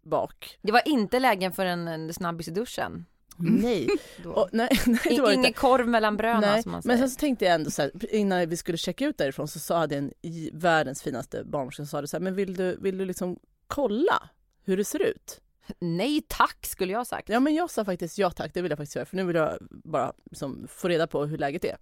bak. 0.04 0.58
Det 0.62 0.72
var 0.72 0.88
inte 0.88 1.20
lägen 1.20 1.52
för 1.52 1.66
en, 1.66 1.88
en 1.88 2.14
snabbis 2.14 2.48
i 2.48 2.52
duschen 2.52 3.06
Mm. 3.40 3.56
Nej, 3.56 3.88
och, 4.26 4.50
nej, 4.52 4.70
nej 4.86 5.00
det 5.04 5.22
var 5.22 5.28
det 5.28 5.34
Ingen 5.34 5.46
inte. 5.46 5.60
korv 5.60 5.88
mellan 5.88 6.18
bröna 6.18 6.40
Nej, 6.40 6.64
som 6.64 6.72
man 6.72 6.82
men 6.86 6.98
säger. 6.98 6.98
sen 6.98 7.10
så 7.10 7.20
tänkte 7.20 7.46
jag 7.46 7.54
ändå 7.56 7.72
så 7.72 7.82
här, 7.82 8.14
innan 8.16 8.50
vi 8.50 8.58
skulle 8.58 8.78
checka 8.78 9.06
ut 9.06 9.18
därifrån 9.18 9.48
så 9.48 9.60
sa 9.60 9.88
det 9.88 9.98
en 9.98 10.12
i 10.22 10.50
världens 10.54 11.04
finaste 11.04 11.44
barnmorska 11.44 11.76
som 11.76 11.86
sa 11.88 12.02
det 12.02 12.08
så 12.08 12.18
här, 12.18 12.22
men 12.22 12.36
vill 12.36 12.56
du, 12.56 12.78
vill 12.82 12.98
du 12.98 13.06
liksom 13.06 13.40
kolla 13.68 14.30
hur 14.64 14.78
det 14.78 14.84
ser 14.86 15.02
ut? 15.02 15.42
Nej 15.80 16.22
tack 16.28 16.66
skulle 16.66 16.92
jag 16.92 17.00
ha 17.00 17.06
sagt. 17.06 17.30
Ja 17.30 17.40
men 17.40 17.56
jag 17.56 17.70
sa 17.70 17.86
faktiskt 17.86 18.18
ja 18.18 18.32
tack, 18.32 18.54
det 18.54 18.62
vill 18.62 18.72
jag 18.72 18.78
faktiskt 18.78 18.96
göra 18.96 19.06
för 19.06 19.16
nu 19.16 19.24
vill 19.24 19.36
jag 19.36 19.58
bara 19.70 20.14
liksom 20.32 20.68
få 20.70 20.88
reda 20.88 21.08
på 21.08 21.26
hur 21.26 21.38
läget 21.38 21.66
är. 21.66 21.78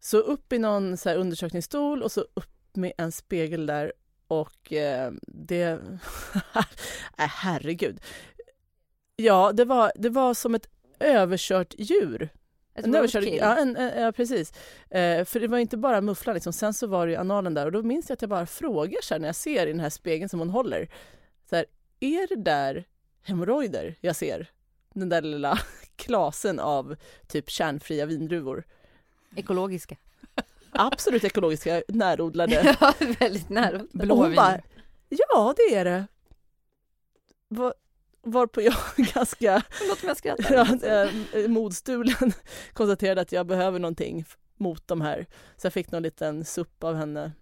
Så 0.00 0.18
upp 0.18 0.52
i 0.52 0.58
någon 0.58 0.96
så 0.96 1.08
här 1.08 1.16
undersökningsstol 1.16 2.02
och 2.02 2.12
så 2.12 2.20
upp 2.20 2.76
med 2.76 2.92
en 2.98 3.12
spegel 3.12 3.66
där 3.66 3.92
och 4.28 4.72
eh, 4.72 5.12
det... 5.22 5.64
äh, 7.18 7.28
herregud. 7.28 8.00
Ja, 9.16 9.52
det 9.52 9.64
var, 9.64 9.92
det 9.94 10.08
var 10.08 10.34
som 10.34 10.54
ett 10.54 10.68
överkört 11.00 11.74
djur. 11.78 12.28
Ett 12.74 12.84
En 12.84 12.94
överkörd, 12.94 13.24
ja, 13.24 13.56
en, 13.56 13.76
en, 13.76 14.02
ja, 14.02 14.12
precis. 14.12 14.52
Eh, 14.90 15.24
för 15.24 15.40
det 15.40 15.48
var 15.48 15.58
inte 15.58 15.76
bara 15.76 16.00
mufflan, 16.00 16.34
liksom. 16.34 16.52
sen 16.52 16.74
så 16.74 16.86
var 16.86 17.06
det 17.06 17.12
ju 17.12 17.18
analen 17.18 17.54
där 17.54 17.66
och 17.66 17.72
då 17.72 17.82
minns 17.82 18.08
jag 18.08 18.14
att 18.14 18.22
jag 18.22 18.30
bara 18.30 18.46
frågar 18.46 19.02
så 19.02 19.14
här, 19.14 19.18
när 19.18 19.28
jag 19.28 19.36
ser 19.36 19.66
i 19.66 19.70
den 19.70 19.80
här 19.80 19.90
spegeln 19.90 20.28
som 20.28 20.38
hon 20.38 20.50
håller. 20.50 20.88
Så 21.50 21.56
här, 21.56 21.66
är 22.00 22.28
det 22.28 22.42
där 22.42 22.84
hemorrojder 23.22 23.94
jag 24.00 24.16
ser? 24.16 24.50
Den 24.94 25.08
där 25.08 25.22
lilla 25.22 25.58
klasen 25.96 26.60
av 26.60 26.96
typ 27.26 27.50
kärnfria 27.50 28.06
vindruvor. 28.06 28.64
Ekologiska. 29.36 29.96
Absolut 30.72 31.24
ekologiska, 31.24 31.82
närodlade. 31.88 32.76
ja, 32.80 32.94
väldigt 33.18 33.48
nära. 33.48 33.80
Och 33.80 33.86
Blå 33.92 34.14
hon 34.14 34.26
vin. 34.26 34.36
bara, 34.36 34.60
ja 35.08 35.54
det 35.56 35.74
är 35.74 35.84
det. 35.84 36.06
Var, 37.48 37.74
varpå 38.22 38.60
jag 38.60 38.74
ganska 38.96 39.62
skrattar. 40.16 40.54
ja, 40.82 41.08
eh, 41.38 41.48
modstulen 41.48 42.32
konstaterade 42.72 43.20
att 43.20 43.32
jag 43.32 43.46
behöver 43.46 43.78
någonting 43.78 44.24
mot 44.56 44.88
de 44.88 45.00
här. 45.00 45.26
Så 45.56 45.66
jag 45.66 45.72
fick 45.72 45.90
någon 45.90 46.02
liten 46.02 46.44
supp 46.44 46.84
av 46.84 46.94
henne. 46.94 47.32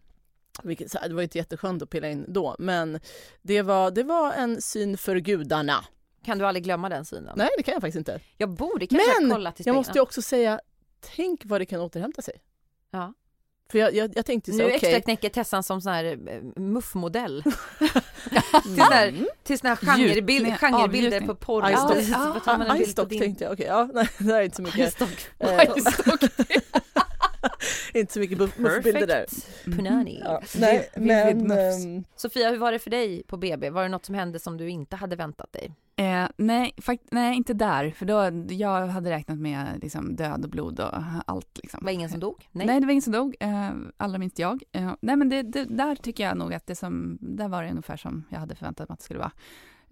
Vilket, 0.64 0.90
så 0.90 0.98
här, 0.98 1.08
det 1.08 1.14
var 1.14 1.22
ju 1.22 1.24
inte 1.24 1.38
jätteskönt 1.38 1.82
att 1.82 1.90
pilla 1.90 2.08
in 2.08 2.24
då, 2.28 2.56
men 2.58 3.00
det 3.42 3.62
var, 3.62 3.90
det 3.90 4.02
var 4.02 4.32
en 4.32 4.62
syn 4.62 4.98
för 4.98 5.16
gudarna. 5.16 5.84
Kan 6.24 6.38
du 6.38 6.46
aldrig 6.46 6.64
glömma 6.64 6.88
den 6.88 7.04
synen? 7.04 7.34
Nej, 7.36 7.48
det 7.56 7.62
kan 7.62 7.72
jag 7.72 7.80
faktiskt 7.80 7.98
inte. 7.98 8.20
Jag 8.36 8.48
borde 8.50 8.86
kanske 8.86 9.20
Men 9.20 9.30
ha 9.30 9.36
kollat 9.36 9.60
i 9.60 9.62
Jag 9.66 9.74
måste 9.74 9.92
ju 9.92 10.00
också 10.00 10.22
säga, 10.22 10.60
tänk 11.16 11.40
vad 11.44 11.60
det 11.60 11.66
kan 11.66 11.80
återhämta 11.80 12.22
sig. 12.22 12.34
Ja. 12.90 13.14
För 13.70 13.78
jag, 13.78 13.94
jag, 13.94 14.12
jag 14.16 14.26
tänkte 14.26 14.50
så 14.50 14.56
Nu 14.56 14.62
här, 14.62 14.76
okej. 14.76 14.88
extra 14.88 15.00
knäcker 15.00 15.28
Tessan 15.28 15.62
som 15.62 15.80
sån 15.80 15.92
här 15.92 16.04
eh, 16.04 16.62
muffmodell. 16.62 17.42
till 18.62 18.76
sån 18.76 18.92
här, 18.92 19.08
Mm. 19.08 19.28
till 19.42 19.58
sån 19.58 19.68
här 19.68 19.76
genrebild, 19.76 20.58
genrebilder 20.58 21.20
på 21.20 21.34
porr. 21.34 21.70
Istock. 21.70 21.90
Ah, 22.46 23.04
din- 23.04 23.18
tänkte 23.20 23.44
jag, 23.44 23.52
okej, 23.52 23.66
ja, 23.66 23.88
nej, 23.94 24.08
det 24.18 24.24
där 24.24 24.36
är 24.36 24.42
inte 24.42 24.56
så 24.56 24.62
mycket, 24.62 24.88
Istock. 24.88 25.30
inte 27.94 28.12
så 28.12 28.20
mycket 28.20 28.38
muffbilder 28.38 29.06
där. 29.06 29.24
Perfect. 29.24 29.64
Punani. 29.64 30.20
Ja, 30.24 30.42
nej, 30.58 30.90
men 30.96 31.50
ehm, 31.50 32.04
Sofia, 32.16 32.50
hur 32.50 32.58
var 32.58 32.72
det 32.72 32.78
för 32.78 32.90
dig 32.90 33.22
på 33.26 33.36
BB? 33.36 33.70
Var 33.70 33.82
det 33.82 33.88
något 33.88 34.04
som 34.04 34.14
hände 34.14 34.38
som 34.38 34.56
du 34.56 34.70
inte 34.70 34.96
hade 34.96 35.16
väntat 35.16 35.52
dig? 35.52 35.72
Eh, 35.96 36.28
nej, 36.36 36.72
fakt- 36.76 37.08
nej, 37.10 37.36
inte 37.36 37.54
där. 37.54 37.90
För 37.90 38.06
då, 38.06 38.46
jag 38.54 38.86
hade 38.86 39.10
räknat 39.10 39.38
med 39.38 39.66
liksom, 39.82 40.16
död 40.16 40.44
och 40.44 40.50
blod 40.50 40.80
och 40.80 40.94
allt. 41.26 41.58
Liksom. 41.62 41.80
Det 41.80 41.84
var 41.84 41.92
ingen 41.92 42.10
som 42.10 42.20
dog? 42.20 42.48
Nej. 42.52 42.66
det 42.80 42.86
var 42.86 42.90
ingen 42.92 43.02
som 43.02 43.12
dog. 43.12 43.36
Eh, 43.40 43.70
allra 43.96 44.18
minst 44.18 44.38
jag. 44.38 44.62
Eh, 44.72 44.92
nej, 45.00 45.16
men 45.16 45.28
det, 45.28 45.42
det, 45.42 45.64
där 45.64 45.96
tycker 45.96 46.24
jag 46.24 46.36
nog 46.36 46.54
att 46.54 46.66
det 46.66 46.74
som, 46.74 47.18
där 47.20 47.48
var 47.48 47.62
det 47.62 47.70
ungefär 47.70 47.96
som 47.96 48.24
jag 48.28 48.38
hade 48.38 48.54
förväntat 48.54 48.88
mig 48.88 48.94
att 48.94 48.98
det 48.98 49.04
skulle 49.04 49.20
vara. 49.20 49.32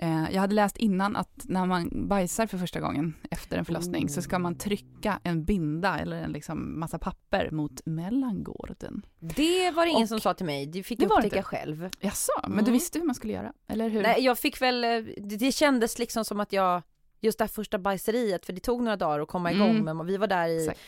Eh, 0.00 0.30
jag 0.32 0.40
hade 0.40 0.54
läst 0.54 0.76
innan 0.76 1.16
att 1.16 1.40
när 1.44 1.66
man 1.66 2.08
bajsar 2.08 2.46
för 2.46 2.58
första 2.58 2.80
gången 2.80 3.14
efter 3.30 3.58
en 3.58 3.64
förlossning 3.64 4.08
så 4.08 4.22
ska 4.22 4.38
man 4.38 4.54
trycka 4.58 5.20
en 5.22 5.44
binda 5.44 5.98
eller 5.98 6.16
en 6.22 6.32
liksom 6.32 6.80
massa 6.80 6.98
papper 6.98 7.50
mot 7.50 7.80
mellangården. 7.86 9.02
Det 9.18 9.70
var 9.70 9.84
det 9.84 9.90
ingen 9.90 10.02
Och- 10.02 10.08
som 10.08 10.20
sa 10.20 10.34
till 10.34 10.46
mig. 10.46 10.66
Det 10.66 10.82
fick 10.82 10.98
Det 10.98 11.04
jag 11.04 11.12
upptäcka 11.12 11.36
inte. 11.36 11.42
själv. 11.48 11.88
Jaså, 12.00 12.32
men 12.42 12.52
Mm. 12.52 12.64
du 12.64 12.70
visste 12.70 12.98
hur 12.98 13.06
man 13.06 13.14
skulle 13.14 13.32
göra? 13.32 13.52
Eller 13.68 13.88
hur? 13.88 14.02
Nej, 14.02 14.24
jag 14.24 14.38
fick 14.38 14.62
väl, 14.62 14.84
eh, 14.84 14.90
det, 15.16 15.52
kändes 15.52 15.98
liksom 15.98 16.24
som 16.24 16.40
att 16.40 16.52
jag, 16.52 16.82
just 17.20 17.38
det 17.38 17.44
här 17.44 17.48
första 17.48 17.78
bajseriet, 17.78 18.46
för 18.46 18.52
det 18.52 18.60
tog 18.60 18.82
några 18.82 18.96
dagar 18.96 19.20
att 19.20 19.28
komma 19.28 19.52
igång, 19.52 19.70
Mm. 19.76 19.96
men 19.96 20.06
vi 20.06 20.16
var 20.16 20.26
där 20.26 20.48
i 20.48 20.58
Exakt. 20.64 20.80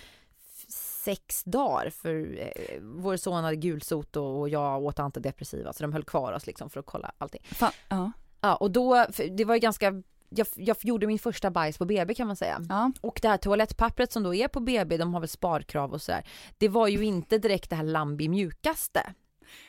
sex 1.05 1.45
dagar 1.45 1.91
för 1.91 2.39
eh, 2.41 2.81
vår 2.83 3.17
son 3.17 3.45
hade 3.45 3.57
gulsot 3.57 4.17
och, 4.17 4.41
och 4.41 4.49
jag 4.49 4.83
åt 4.85 4.99
antidepressiva 4.99 5.73
så 5.73 5.83
de 5.83 5.93
höll 5.93 6.05
kvar 6.05 6.33
oss 6.33 6.47
liksom 6.47 6.71
för 6.71 6.81
att 6.81 6.87
kolla 6.87 7.13
allting. 7.19 7.41
Fan, 7.45 7.73
ja. 7.89 8.13
Ja 8.41 8.57
och 8.57 8.71
då, 8.71 9.07
det 9.31 9.45
var 9.45 9.55
ju 9.55 9.61
ganska 9.61 10.03
jag, 10.31 10.47
jag 10.55 10.77
gjorde 10.81 11.07
min 11.07 11.19
första 11.19 11.51
bajs 11.51 11.79
på 11.79 11.85
BB 11.85 12.15
kan 12.15 12.27
man 12.27 12.37
säga. 12.37 12.61
ja. 12.69 12.93
Och 13.01 13.19
det 13.23 13.29
här 13.29 13.37
toalettpappret 13.37 14.13
som 14.13 14.23
då 14.23 14.35
är 14.35 14.49
på 14.49 14.61
BB, 14.61 14.97
de 14.97 15.15
har 15.15 15.21
väl 15.21 15.29
sparkrav 15.29 15.93
och 15.93 16.03
sådär. 16.03 16.25
Det 16.59 16.69
var 16.69 16.89
ju 16.89 17.05
inte 17.05 17.39
direkt 17.39 17.71
det 17.71 17.77
här 17.77 17.85
Lambi 17.85 18.29
mjukaste. 18.29 19.15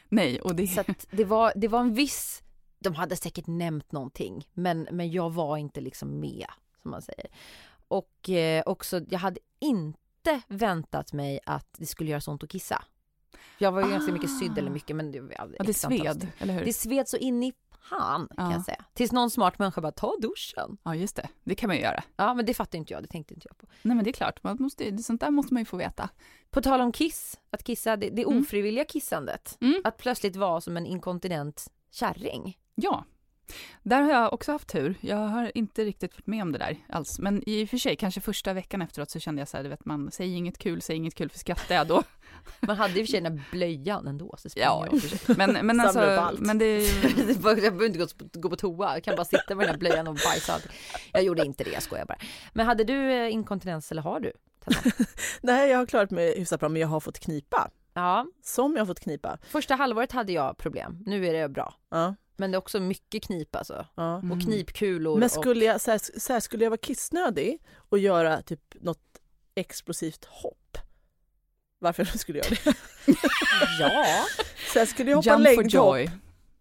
Nej, 0.10 0.42
och 0.42 0.56
det... 0.56 0.68
Så 0.68 0.82
att 0.82 1.08
det 1.12 1.26
var, 1.26 1.54
det 1.56 1.68
var 1.68 1.80
en 1.80 1.94
viss, 1.94 2.42
de 2.80 2.96
hade 2.96 3.16
säkert 3.16 3.48
nämnt 3.48 3.92
någonting, 3.92 4.48
men, 4.54 4.88
men 4.92 5.12
jag 5.12 5.30
var 5.30 5.58
inte 5.58 5.82
liksom 5.82 6.20
med, 6.20 6.46
som 6.82 6.92
man 6.92 7.02
säger. 7.02 7.28
Och 7.88 8.30
eh, 8.30 8.64
också, 8.66 9.02
jag 9.10 9.20
hade 9.20 9.40
inte 9.60 10.42
väntat 10.48 11.14
mig 11.14 11.40
att 11.46 11.68
det 11.78 11.86
skulle 11.86 12.10
göra 12.10 12.22
så 12.22 12.32
ont 12.32 12.44
att 12.44 12.50
kissa. 12.50 12.84
Jag 13.58 13.72
var 13.72 13.84
ju 13.86 13.90
ganska 13.92 14.12
mycket 14.12 14.40
sydd 14.40 14.58
eller 14.58 14.70
mycket, 14.72 14.96
men 14.96 15.12
det, 15.12 15.18
ja, 15.38 15.64
det 15.64 15.74
sved, 15.74 16.28
eller 16.40 16.54
hur? 16.54 16.66
Det 16.66 16.74
sved 16.74 17.08
så 17.08 17.18
in 17.18 17.44
i 17.44 17.54
fan 17.90 18.28
kan 18.36 18.46
Ja. 18.46 18.52
jag 18.56 18.66
säga. 18.66 18.86
Tills 18.94 19.12
någon 19.12 19.30
smart 19.30 19.60
människa 19.60 19.82
bara, 19.82 19.92
ta 19.92 20.16
duschen. 20.22 20.78
Ja, 20.84 20.96
just 20.96 21.16
det. 21.16 21.30
Det 21.44 21.56
kan 21.56 21.68
man 21.68 21.76
ju 21.78 21.82
göra. 21.84 22.04
Ja, 22.16 22.34
men 22.34 22.46
det 22.46 22.54
fattar 22.54 22.78
inte 22.78 22.94
jag, 22.94 23.04
det 23.04 23.08
tänkte 23.08 23.34
inte 23.34 23.48
jag 23.50 23.58
på. 23.58 23.68
Nej, 23.82 23.96
men 23.96 24.04
det 24.04 24.10
är 24.10 24.14
klart. 24.14 24.44
Man 24.44 24.58
måste, 24.60 24.98
sånt 24.98 25.22
där 25.22 25.32
måste 25.32 25.54
man 25.54 25.62
ju 25.62 25.66
få 25.66 25.78
veta. 25.78 26.10
På 26.50 26.62
tal 26.62 26.82
om 26.82 26.92
kiss, 26.92 27.40
att 27.50 27.64
kissa, 27.64 27.98
det, 27.98 28.10
det 28.10 28.24
Mm. 28.24 28.40
ofrivilliga 28.42 28.86
kissandet. 28.86 29.58
Mm. 29.62 29.82
Att 29.84 29.98
plötsligt 29.98 30.36
vara 30.36 30.62
som 30.62 30.78
en 30.78 30.86
inkontinent 30.86 31.68
kärring. 31.92 32.58
Ja, 32.76 33.06
där 33.84 34.02
har 34.02 34.12
jag 34.12 34.34
också 34.34 34.52
haft 34.52 34.68
tur. 34.68 34.96
Jag 35.02 35.18
har 35.18 35.52
inte 35.56 35.84
riktigt 35.86 36.14
varit 36.14 36.28
med 36.28 36.42
om 36.42 36.52
det 36.52 36.58
där 36.58 36.78
alls. 36.90 37.20
Men 37.20 37.44
i 37.50 37.66
och 37.66 37.70
för 37.70 37.78
sig, 37.78 37.96
kanske 37.96 38.22
första 38.22 38.54
veckan 38.54 38.82
efteråt 38.82 39.10
så 39.10 39.20
kände 39.20 39.42
jag 39.42 39.48
så 39.48 39.58
här, 39.58 39.64
du 39.64 39.70
vet 39.70 39.86
man 39.86 40.12
säger 40.12 40.38
inget 40.38 40.58
kul, 40.58 40.82
säger 40.82 40.98
inget 40.98 41.16
kul, 41.16 41.30
för 41.30 41.40
skrattar 41.40 41.76
jag 41.76 41.88
då? 41.88 42.04
Man 42.60 42.78
hade 42.78 43.00
i 43.00 43.04
och 43.04 43.06
för 43.08 43.12
sig 43.12 43.22
den 43.22 43.38
här 43.38 43.46
blöjan 43.52 44.08
ändå. 44.08 44.36
Så 44.38 44.50
Ja, 44.56 44.88
i 44.88 44.98
och 44.98 45.02
för 45.02 45.18
sig. 45.18 45.36
Men, 45.38 45.66
men 45.66 45.80
alltså, 45.80 46.00
allt. 46.00 46.40
men 46.40 46.58
det 46.58 46.66
är 46.66 46.80
ju... 46.80 47.32
jag 47.34 47.42
behöver 47.56 47.86
inte 47.86 48.00
gå, 48.00 48.08
gå 48.34 48.50
på 48.50 48.56
toa, 48.56 48.94
jag 48.94 49.04
kan 49.04 49.16
bara 49.16 49.26
sitta 49.26 49.56
med 49.56 49.66
den 49.66 49.70
här 49.74 49.80
blöjan 49.80 50.08
och 50.08 50.16
bajsa. 50.16 50.58
Jag 51.14 51.24
gjorde 51.24 51.46
inte 51.46 51.64
det, 51.64 51.70
jag 51.72 51.84
skojar 51.84 52.06
bara. 52.06 52.18
Men 52.54 52.66
hade 52.66 52.84
du 52.84 53.12
eh, 53.12 53.34
inkontinens 53.34 53.92
eller 53.92 54.02
har 54.02 54.20
du? 54.20 54.32
Nej, 55.42 55.70
jag 55.70 55.78
har 55.78 55.86
klarat 55.86 56.12
mig 56.12 56.40
hyfsat 56.40 56.60
bra, 56.60 56.70
men 56.70 56.82
jag 56.82 56.88
har 56.88 57.00
fått 57.00 57.20
knipa. 57.20 57.70
Ja, 57.94 58.26
Som 58.44 58.74
jag 58.74 58.82
har 58.82 58.86
fått 58.86 59.00
knipa. 59.00 59.38
första 59.44 59.76
halvåret 59.76 60.12
hade 60.12 60.32
jag 60.32 60.58
problem. 60.58 61.04
Nu 61.06 61.28
är 61.28 61.34
det 61.34 61.50
bra. 61.50 61.74
Ja, 61.90 62.16
Men 62.42 62.52
det 62.52 62.56
är 62.56 62.60
också 62.60 62.80
mycket 62.80 63.24
knip 63.24 63.56
alltså. 63.56 63.86
ja. 63.96 64.18
Mm. 64.18 64.32
Och 64.32 64.42
knipkulor. 64.42 65.20
Men 65.20 65.30
skulle 65.30 65.66
jag, 65.66 65.82
så 65.82 65.92
här, 65.92 66.20
så 66.20 66.34
här, 66.34 66.40
skulle 66.40 66.64
jag 66.64 66.70
vara 66.70 66.78
kissnödig 66.78 67.62
och 67.76 68.00
göra 68.00 68.42
typ 68.42 68.76
något 68.82 69.20
explosivt 69.56 70.26
hopp, 70.26 70.78
varför 71.80 72.06
jag 72.12 72.20
skulle 72.20 72.38
göra 72.40 72.50
det? 72.50 72.74
Ja. 73.80 74.26
Så 74.74 74.80
här, 74.80 74.86
skulle 74.86 75.10
jag 75.12 75.18
hoppa 75.18 75.50
Jump 75.52 75.56
for 75.56 75.64
joy. 75.64 76.12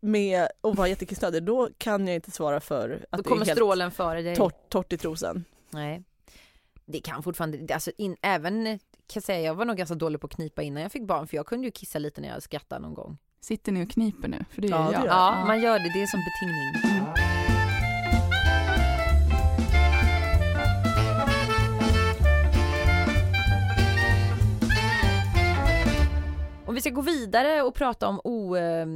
med 0.00 0.48
och 0.60 0.76
vara 0.76 0.88
jättekissnödig, 0.88 1.42
då 1.42 1.70
kan 1.78 2.06
jag 2.06 2.14
inte 2.14 2.30
svara 2.30 2.60
för 2.60 2.90
att 2.90 3.10
Då 3.10 3.16
det 3.16 3.22
kommer 3.22 3.42
är 3.42 3.46
helt 3.46 3.56
strålen 3.58 3.90
före 3.90 4.22
dig. 4.22 4.36
torrt, 4.36 4.68
torrt 4.68 4.92
i 4.92 4.98
trosan. 4.98 5.44
Nej. 5.70 6.02
Det 6.84 7.00
kan 7.00 7.22
fortfarande, 7.22 7.74
alltså 7.74 7.90
in, 7.98 8.16
även 8.22 8.64
kan 8.66 9.14
jag 9.14 9.22
säga, 9.22 9.40
jag 9.40 9.54
var 9.54 9.64
nog 9.64 9.76
ganska 9.76 9.94
dålig 9.94 10.20
på 10.20 10.26
att 10.26 10.34
knipa 10.34 10.62
innan 10.62 10.82
jag 10.82 10.92
fick 10.92 11.02
barn 11.02 11.26
för 11.26 11.36
jag 11.36 11.46
kunde 11.46 11.66
ju 11.66 11.70
kissa 11.70 11.98
lite 11.98 12.20
när 12.20 12.28
jag 12.28 12.42
skrattade 12.42 12.82
någon 12.82 12.94
gång. 12.94 13.18
Sitter 13.40 13.72
ni 13.72 13.84
och 13.84 13.90
kniper 13.90 14.28
nu? 14.28 14.44
För 14.50 14.62
det 14.62 14.68
gör 14.68 14.76
Ja, 14.78 14.86
det 14.86 14.92
jag. 14.92 15.00
gör 15.02 15.06
jag. 15.06 15.16
Ja, 15.16 15.44
man 15.46 15.60
gör 15.60 15.78
det, 15.78 15.90
det 15.94 16.02
är 16.02 16.06
som 16.06 16.20
betingning. 16.20 17.00
Om 26.66 26.74
vi 26.74 26.80
ska 26.80 26.90
gå 26.90 27.00
vidare 27.00 27.62
och 27.62 27.74
prata 27.74 28.08
om 28.08 28.20
o, 28.24 28.56
eh, 28.56 28.86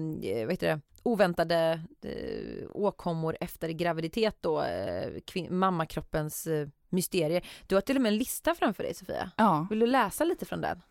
vad 0.44 0.50
heter 0.50 0.66
det, 0.68 0.80
oväntade 1.02 1.80
eh, 2.02 2.66
åkommor 2.72 3.36
efter 3.40 3.68
graviditet 3.68 4.36
då, 4.40 4.62
eh, 4.62 5.50
mammakroppens 5.50 6.48
mysterier. 6.88 7.46
Du 7.66 7.74
har 7.74 7.82
till 7.82 7.96
och 7.96 8.02
med 8.02 8.12
en 8.12 8.18
lista 8.18 8.54
framför 8.54 8.82
dig 8.82 8.94
Sofia. 8.94 9.30
Ja, 9.36 9.66
Vill 9.70 9.78
du 9.78 9.86
läsa 9.86 10.24
lite 10.24 10.44
från 10.46 10.60
den? 10.60 10.82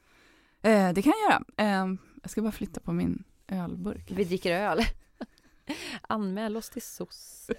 eh, 0.62 0.94
det 0.94 1.02
kan 1.02 1.14
jag 1.24 1.32
göra. 1.32 1.44
Eh, 1.58 1.96
jag 2.22 2.30
ska 2.32 2.42
bara 2.42 2.52
flytta 2.52 2.80
på 2.80 2.92
min 2.92 3.24
ölburk. 3.54 4.12
Vi 4.12 4.24
dricker 4.24 4.52
öl. 4.52 4.80
Anmäl 6.02 6.58
oss 6.58 6.70
till 6.70 6.82
SOS. 6.82 7.50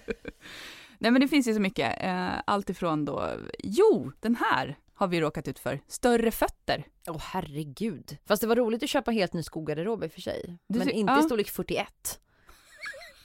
Nej 0.99 1.11
men 1.11 1.21
det 1.21 1.27
finns 1.27 1.47
ju 1.47 1.53
så 1.53 1.59
mycket. 1.59 2.03
Eh, 2.03 2.33
allt 2.45 2.69
ifrån 2.69 3.05
då, 3.05 3.31
jo, 3.63 4.11
den 4.19 4.35
här 4.35 4.77
har 4.93 5.07
vi 5.07 5.21
råkat 5.21 5.47
ut 5.47 5.59
för. 5.59 5.79
Större 5.87 6.31
fötter. 6.31 6.87
Åh 7.07 7.19
herregud. 7.19 8.17
Fast 8.25 8.41
det 8.41 8.47
var 8.47 8.55
roligt 8.55 8.83
att 8.83 8.89
köpa 8.89 9.11
helt 9.11 9.33
ny 9.33 9.43
skogarderob 9.43 10.03
i 10.03 10.07
och 10.07 10.11
för 10.11 10.21
sig. 10.21 10.57
Du 10.67 10.79
Men 10.79 10.89
inte 10.89 11.13
ja. 11.13 11.21
storlek 11.21 11.49
41. 11.49 12.19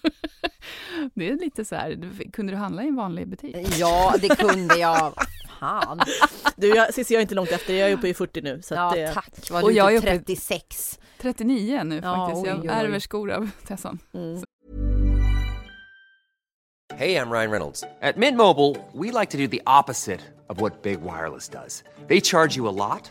Det 1.14 1.28
är 1.28 1.36
lite 1.38 1.64
så 1.64 1.74
här, 1.74 2.10
kunde 2.32 2.52
du 2.52 2.56
handla 2.56 2.82
i 2.82 2.88
en 2.88 2.96
vanlig 2.96 3.28
butik? 3.28 3.56
Ja, 3.78 4.14
det 4.20 4.28
kunde 4.28 4.76
jag. 4.78 5.12
Fan. 5.60 6.00
Du, 6.56 6.68
jag, 6.68 6.94
Cissi, 6.94 7.14
jag 7.14 7.18
är 7.18 7.22
inte 7.22 7.34
långt 7.34 7.50
efter, 7.52 7.74
jag 7.74 7.90
är 7.90 7.94
uppe 7.94 8.08
i 8.08 8.14
40 8.14 8.40
nu. 8.42 8.62
Så 8.62 8.74
Ja, 8.74 8.88
att 8.88 8.94
det, 8.94 9.12
tack. 9.14 9.50
Var 9.50 9.62
Och 9.62 9.68
du 9.68 9.74
jag 9.74 9.94
är 9.94 10.00
typ 10.00 10.08
uppe- 10.10 10.18
36? 10.18 10.98
39 11.18 11.82
nu 11.84 12.00
Ja, 12.04 12.26
faktiskt. 12.26 12.42
oj, 12.42 12.48
jag 12.48 12.58
oj, 12.60 12.68
oj. 12.70 12.74
ärver 12.84 12.98
skor 12.98 13.30
av 13.30 13.50
Tessan. 13.66 13.98
mm. 14.14 14.42
Hey, 16.96 17.16
I'm 17.16 17.30
Ryan 17.30 17.50
Reynolds. 17.50 17.84
At 18.02 18.16
Mint 18.16 18.36
Mobile, 18.36 18.76
we 18.92 19.10
like 19.20 19.30
to 19.30 19.38
do 19.38 19.46
the 19.46 19.62
opposite 19.66 20.20
of 20.48 20.60
what 20.60 20.82
Big 20.82 20.98
Wireless 21.02 21.48
does. 21.48 21.84
They 22.08 22.20
charge 22.20 22.56
you 22.58 22.68
a 22.68 22.72
lot, 22.72 23.10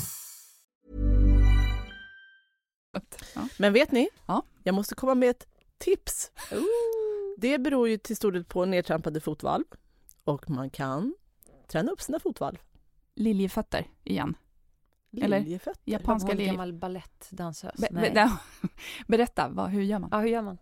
Men 3.61 3.73
vet 3.73 3.91
ni? 3.91 4.09
Ja. 4.25 4.43
Jag 4.63 4.75
måste 4.75 4.95
komma 4.95 5.15
med 5.15 5.29
ett 5.29 5.47
tips. 5.77 6.31
Det 7.37 7.57
beror 7.57 7.89
ju 7.89 7.97
till 7.97 8.15
stor 8.15 8.31
del 8.31 8.43
på 8.43 8.65
nedtrampade 8.65 9.19
fotvalv 9.21 9.63
och 10.23 10.49
man 10.49 10.69
kan 10.69 11.15
träna 11.67 11.91
upp 11.91 12.01
sina 12.01 12.19
fotvalv. 12.19 12.57
Liljefötter 13.15 13.87
igen. 14.03 14.35
Eller? 15.21 15.39
Liljefötter. 15.39 15.81
Japanska 15.85 16.27
Hon 16.27 16.31
är 16.31 16.37
lilje... 16.37 16.51
gammal 16.51 16.73
balettdansös. 16.73 17.75
Be, 17.77 17.87
be, 17.91 18.31
berätta, 19.07 19.49
vad, 19.49 19.69
hur 19.69 19.81
gör 19.81 19.99
man? 19.99 20.09
Ja, 20.13 20.19
hur 20.19 20.27
gör 20.27 20.41
man? 20.41 20.57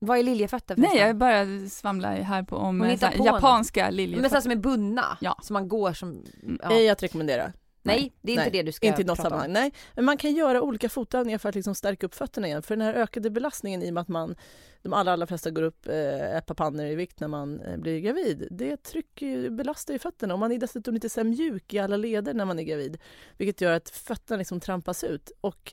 Vad 0.00 0.18
är 0.18 0.22
liljefötter 0.22 0.76
Nej, 0.76 0.98
jag 0.98 1.16
bara 1.16 1.68
svamlar 1.68 2.16
här 2.16 2.42
på 2.42 2.56
om 2.56 2.96
så 3.00 3.24
japanska 3.24 3.82
Men 3.82 3.90
så 3.92 3.96
liljefötter. 3.96 4.34
här 4.36 4.40
som 4.40 4.52
är 4.52 4.56
bundna, 4.56 5.18
Ja. 5.20 5.38
så 5.42 5.52
man 5.52 5.68
går 5.68 5.92
som... 5.92 6.24
Ja. 6.62 6.70
Ej 6.70 6.88
att 6.88 7.02
rekommendera. 7.02 7.52
Nej, 7.86 8.12
det 8.22 8.32
är 8.32 8.34
inte 8.34 8.42
Nej, 8.42 8.50
det 8.50 8.62
du 8.62 8.72
ska 8.72 8.86
Inte 8.86 9.04
prata 9.04 9.22
sammanhang. 9.22 9.46
om. 9.46 9.52
Nej, 9.52 9.72
men 9.94 10.04
man 10.04 10.16
kan 10.16 10.34
göra 10.34 10.62
olika 10.62 10.88
fotövningar 10.88 11.38
för 11.38 11.48
att 11.48 11.54
liksom 11.54 11.74
stärka 11.74 12.06
upp 12.06 12.14
fötterna 12.14 12.46
igen. 12.46 12.62
För 12.62 12.76
den 12.76 12.86
här 12.86 12.94
ökade 12.94 13.30
belastningen 13.30 13.82
i 13.82 13.90
och 13.90 13.94
med 13.94 14.00
att 14.00 14.08
man, 14.08 14.36
de 14.82 14.92
allra, 14.92 15.12
allra 15.12 15.26
flesta 15.26 15.50
går 15.50 15.62
upp 15.62 15.88
eh, 15.88 16.36
ett 16.36 16.46
par 16.46 16.54
pannor 16.54 16.86
i 16.86 16.94
vikt 16.94 17.20
när 17.20 17.28
man 17.28 17.60
eh, 17.60 17.76
blir 17.76 18.00
gravid. 18.00 18.48
Det 18.50 18.76
trycker 18.76 19.50
belastar 19.50 19.92
ju 19.92 19.98
fötterna 19.98 20.34
och 20.34 20.40
man 20.40 20.52
är 20.52 20.58
dessutom 20.58 20.94
lite 20.94 21.08
så 21.08 21.24
mjuk 21.24 21.74
i 21.74 21.78
alla 21.78 21.96
leder 21.96 22.34
när 22.34 22.44
man 22.44 22.58
är 22.58 22.62
gravid. 22.62 22.98
Vilket 23.36 23.60
gör 23.60 23.72
att 23.72 23.90
fötterna 23.90 24.38
liksom 24.38 24.60
trampas 24.60 25.04
ut. 25.04 25.30
Och 25.40 25.72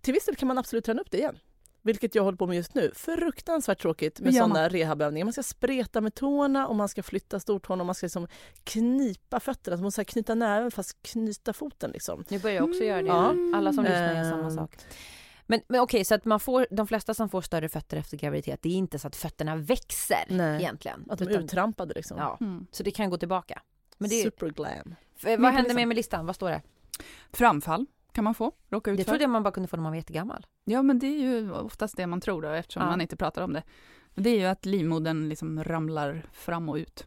till 0.00 0.14
viss 0.14 0.24
del 0.24 0.36
kan 0.36 0.48
man 0.48 0.58
absolut 0.58 0.84
träna 0.84 1.00
upp 1.00 1.10
det 1.10 1.18
igen. 1.18 1.38
Vilket 1.84 2.14
jag 2.14 2.22
håller 2.22 2.36
på 2.38 2.46
med 2.46 2.56
just 2.56 2.74
nu. 2.74 2.90
Fruktansvärt 2.94 3.80
tråkigt 3.82 4.20
med 4.20 4.34
sådana 4.34 4.68
rehabövningar. 4.68 5.24
Man 5.24 5.32
ska 5.32 5.42
spreta 5.42 6.00
med 6.00 6.14
tårna 6.14 6.68
och 6.68 6.76
man 6.76 6.88
ska 6.88 7.02
flytta 7.02 7.40
stortårna 7.40 7.82
och 7.82 7.86
man 7.86 7.94
ska 7.94 8.04
liksom 8.06 8.28
knipa 8.64 9.40
fötterna. 9.40 9.76
Så 9.76 9.82
man 9.82 9.92
ska 9.92 10.04
knyta 10.04 10.34
näven 10.34 10.70
fast 10.70 11.02
knyta 11.02 11.52
foten 11.52 11.90
liksom. 11.90 12.24
Nu 12.28 12.38
börjar 12.38 12.56
jag 12.56 12.68
också 12.68 12.84
göra 12.84 13.02
det. 13.02 13.08
Ja. 13.08 13.34
Alla 13.54 13.72
som 13.72 13.84
lyssnar 13.84 14.14
gör 14.14 14.30
samma 14.30 14.44
Ehm. 14.48 14.56
sak. 14.56 14.76
Men, 15.46 15.60
men 15.68 15.80
okej, 15.80 16.04
så 16.04 16.14
att 16.14 16.24
man 16.24 16.40
får, 16.40 16.66
de 16.70 16.86
flesta 16.86 17.14
som 17.14 17.28
får 17.28 17.42
större 17.42 17.68
fötter 17.68 17.96
efter 17.96 18.16
graviditet, 18.16 18.62
det 18.62 18.68
är 18.68 18.72
inte 18.74 18.98
så 18.98 19.06
att 19.08 19.16
fötterna 19.16 19.56
växer 19.56 20.24
Nej. 20.28 20.56
egentligen. 20.62 21.04
Att 21.10 21.18
de 21.18 21.24
är 21.24 21.30
utan- 21.30 21.44
uttrampade 21.44 21.94
liksom. 21.94 22.18
Ja, 22.18 22.36
Mm. 22.40 22.66
så 22.72 22.82
det 22.82 22.90
kan 22.90 23.10
gå 23.10 23.16
tillbaka. 23.18 23.62
Men 23.98 24.10
det, 24.10 24.22
Superglam. 24.22 24.94
vad 25.22 25.30
händer 25.30 25.62
listan. 25.62 25.74
med, 25.76 25.88
med 25.88 25.94
listan? 25.96 26.26
Vad 26.26 26.34
står 26.36 26.50
det? 26.50 26.62
Framfall 27.32 27.86
kan 28.12 28.24
man 28.24 28.34
få, 28.34 28.52
råka 28.68 28.90
ut 28.90 28.96
Det 28.98 29.04
trodde 29.04 29.22
jag 29.24 29.30
man 29.30 29.42
bara 29.42 29.52
kunde 29.52 29.68
få 29.68 29.76
när 29.76 29.82
man 29.82 29.92
var 29.92 29.96
jättegammal. 29.96 30.46
Ja, 30.64 30.82
men 30.82 30.98
det 30.98 31.06
är 31.06 31.18
ju 31.18 31.52
oftast 31.52 31.96
det 31.96 32.06
man 32.06 32.20
tror 32.20 32.42
då, 32.42 32.48
eftersom 32.48 32.82
Ja. 32.82 32.88
man 32.90 33.00
inte 33.00 33.16
pratar 33.16 33.42
om 33.42 33.52
det. 33.52 33.62
Det 34.14 34.30
är 34.30 34.38
ju 34.38 34.44
att 34.46 34.66
livmodern 34.66 35.28
liksom 35.28 35.64
ramlar 35.64 36.26
fram 36.32 36.68
och 36.68 36.74
ut. 36.76 37.06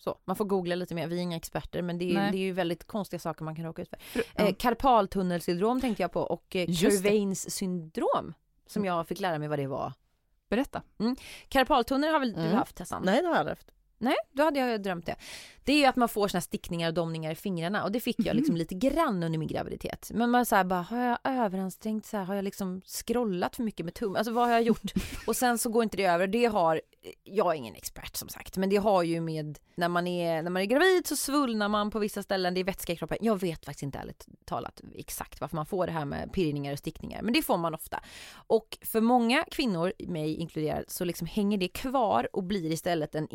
Så, 0.00 0.18
man 0.24 0.36
får 0.36 0.44
googla 0.44 0.74
lite 0.74 0.94
mer, 0.94 1.06
vi 1.06 1.18
är 1.18 1.22
inga 1.22 1.36
experter 1.36 1.82
men 1.82 1.98
det 1.98 2.04
är, 2.16 2.32
det 2.32 2.38
är 2.38 2.40
ju 2.42 2.52
väldigt 2.52 2.84
konstiga 2.86 3.20
saker 3.20 3.44
man 3.44 3.56
kan 3.56 3.64
råka 3.64 3.82
ut 3.82 3.88
för. 3.88 3.98
Ja. 4.14 4.44
Eh, 4.46 4.54
karpaltunnelsyndrom 4.54 5.80
tänkte 5.80 6.02
jag 6.02 6.12
på 6.12 6.20
och 6.20 6.56
eh. 6.56 6.70
Kervains 6.72 7.50
syndrom 7.50 8.34
som 8.66 8.84
jag 8.84 9.08
fick 9.08 9.20
lära 9.20 9.38
mig 9.38 9.48
vad 9.48 9.58
det 9.58 9.66
var. 9.66 9.92
Berätta. 10.48 10.82
Karpaltunnel 11.48 12.12
har 12.12 12.20
väl 12.20 12.32
du 12.32 12.40
Mm. 12.40 12.56
haft 12.56 12.76
Tessan? 12.76 13.02
Nej, 13.04 13.20
det 13.22 13.26
har 13.28 13.34
jag 13.34 13.40
aldrig 13.40 13.56
haft. 13.56 13.70
Nej, 13.98 14.16
då 14.32 14.42
hade 14.42 14.60
jag 14.60 14.82
drömt 14.82 15.06
det. 15.06 15.16
Det 15.64 15.72
är 15.72 15.78
ju 15.78 15.84
att 15.84 15.96
man 15.96 16.08
får 16.08 16.28
såna 16.28 16.40
stickningar 16.40 16.88
och 16.88 16.94
domningar 16.94 17.30
i 17.30 17.34
fingrarna 17.34 17.84
och 17.84 17.92
det 17.92 18.00
fick 18.00 18.16
jag 18.18 18.36
liksom 18.36 18.56
lite 18.56 18.74
grann 18.74 19.22
under 19.22 19.38
min 19.38 19.48
graviditet. 19.48 20.10
Men 20.14 20.30
man 20.30 20.46
säger 20.46 20.64
bara, 20.64 20.82
har 20.82 20.98
jag 20.98 21.18
överansträngt 21.24 22.06
så 22.06 22.16
här, 22.16 22.24
har 22.24 22.34
jag 22.34 22.44
liksom 22.44 22.82
scrollat 22.86 23.56
för 23.56 23.62
mycket 23.62 23.84
med 23.84 23.94
tum? 23.94 24.16
Alltså 24.16 24.32
vad 24.32 24.46
har 24.46 24.52
jag 24.52 24.62
gjort? 24.62 24.92
och 25.26 25.36
sen 25.36 25.58
så 25.58 25.70
går 25.70 25.82
inte 25.82 25.96
det 25.96 26.04
över. 26.04 26.26
Det 26.26 26.44
har, 26.44 26.80
jag 27.24 27.54
är 27.54 27.58
ingen 27.58 27.74
expert 27.74 28.16
som 28.16 28.28
sagt, 28.28 28.56
men 28.56 28.70
det 28.70 28.76
har 28.76 29.02
ju 29.02 29.20
med 29.20 29.58
när 29.74 29.88
man 29.88 30.06
är, 30.06 30.42
när 30.42 30.50
man 30.50 30.62
är 30.62 30.66
gravid 30.66 31.06
så 31.06 31.16
svullnar 31.16 31.68
man 31.68 31.90
på 31.90 31.98
vissa 31.98 32.22
ställen, 32.22 32.54
det 32.54 32.60
är 32.60 32.64
vätska 32.64 32.92
i 32.92 32.96
kroppen. 32.96 33.18
Jag 33.20 33.40
vet 33.40 33.64
faktiskt 33.64 33.82
inte 33.82 33.98
ärligt 33.98 34.26
talat 34.44 34.80
exakt 34.94 35.40
varför 35.40 35.56
man 35.56 35.66
får 35.66 35.86
det 35.86 35.92
här 35.92 36.04
med 36.04 36.32
pirrningar 36.32 36.72
och 36.72 36.78
stickningar, 36.78 37.22
men 37.22 37.32
det 37.32 37.42
får 37.42 37.56
man 37.56 37.74
ofta. 37.74 38.00
Och 38.32 38.78
för 38.82 39.00
många 39.00 39.44
kvinnor, 39.50 39.92
mig 39.98 40.34
inkluderad, 40.34 40.84
så 40.88 41.04
liksom 41.04 41.26
hänger 41.26 41.58
det 41.58 41.68
kvar 41.68 42.28
och 42.32 42.44
blir 42.44 42.72
istället 42.72 43.14
en 43.14 43.28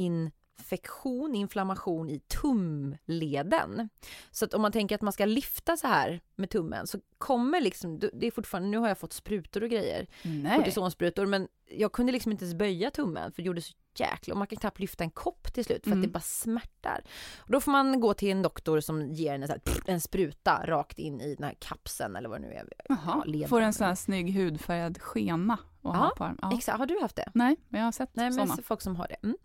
infektion, 0.59 1.35
inflammation 1.35 2.09
i 2.09 2.19
tumleden. 2.19 3.89
Så 4.31 4.45
att 4.45 4.53
om 4.53 4.61
man 4.61 4.71
tänker 4.71 4.95
att 4.95 5.01
man 5.01 5.13
ska 5.13 5.25
lyfta 5.25 5.77
så 5.77 5.87
här 5.87 6.21
med 6.35 6.49
tummen 6.49 6.87
så 6.87 6.99
kommer 7.17 7.61
liksom, 7.61 7.99
det 7.99 8.27
är 8.27 8.31
fortfarande, 8.31 8.69
nu 8.69 8.77
har 8.77 8.87
jag 8.87 8.97
fått 8.97 9.13
sprutor 9.13 9.63
och 9.63 9.69
grejer, 9.69 10.07
Nej. 10.21 10.57
kortisonsprutor, 10.57 11.25
men 11.25 11.47
jag 11.69 11.91
kunde 11.91 12.11
liksom 12.11 12.31
inte 12.31 12.45
ens 12.45 12.57
böja 12.57 12.91
tummen 12.91 13.31
för 13.31 13.41
det 13.41 13.45
gjorde 13.47 13.61
så 13.61 13.73
jäkla, 13.95 14.33
och 14.33 14.37
man 14.37 14.47
kan 14.47 14.57
knappt 14.57 14.79
lyfta 14.79 15.03
en 15.03 15.09
kopp 15.11 15.53
till 15.53 15.65
slut 15.65 15.83
för 15.83 15.91
Mm. 15.91 15.99
att 15.99 16.03
det 16.07 16.11
bara 16.11 16.19
smärtar. 16.19 17.03
Och 17.37 17.51
då 17.51 17.59
får 17.61 17.71
man 17.71 17.99
gå 17.99 18.13
till 18.13 18.31
en 18.31 18.41
doktor 18.41 18.79
som 18.79 19.11
ger 19.11 19.33
en, 19.33 19.47
så 19.47 19.53
här, 19.53 19.61
en 19.85 20.01
spruta 20.01 20.63
rakt 20.65 20.99
in 20.99 21.21
i 21.21 21.35
den 21.35 21.43
här 21.43 21.55
kapseln 21.59 22.15
eller 22.15 22.29
vad 22.29 22.41
det 22.41 22.47
nu 22.47 22.53
är. 22.53 22.67
Jaha, 22.89 23.47
får 23.47 23.61
en 23.61 23.73
sån 23.73 23.87
här 23.87 23.95
snygg 23.95 24.33
hudfärgad 24.33 25.01
skena 25.01 25.57
och 25.83 25.95
ha 25.97 26.09
på 26.17 26.23
arm. 26.23 26.39
Ja. 26.41 26.57
Exakt, 26.57 26.77
har 26.77 26.85
du 26.85 26.99
haft 27.01 27.15
det? 27.15 27.31
Nej, 27.33 27.55
men 27.69 27.79
jag 27.79 27.85
har 27.87 27.91
sett 27.91 28.15
Nej, 28.15 28.25
men 28.25 28.33
såna. 28.33 28.55
så 28.55 28.63
folk 28.63 28.81
som 28.81 28.95
har 28.95 29.07
det. 29.07 29.15
Mm. 29.23 29.37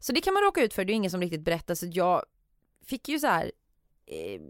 Så 0.00 0.12
det 0.12 0.20
kan 0.20 0.34
man 0.34 0.42
råka 0.42 0.62
ut 0.62 0.74
för, 0.74 0.84
det 0.84 0.92
är 0.92 0.94
ingen 0.94 1.10
som 1.10 1.20
riktigt 1.20 1.44
berättar. 1.44 1.74
Så 1.74 1.86
jag 1.92 2.22
fick 2.84 3.08
ju 3.08 3.18
så 3.18 3.26
här 3.26 3.52
eh, 4.06 4.40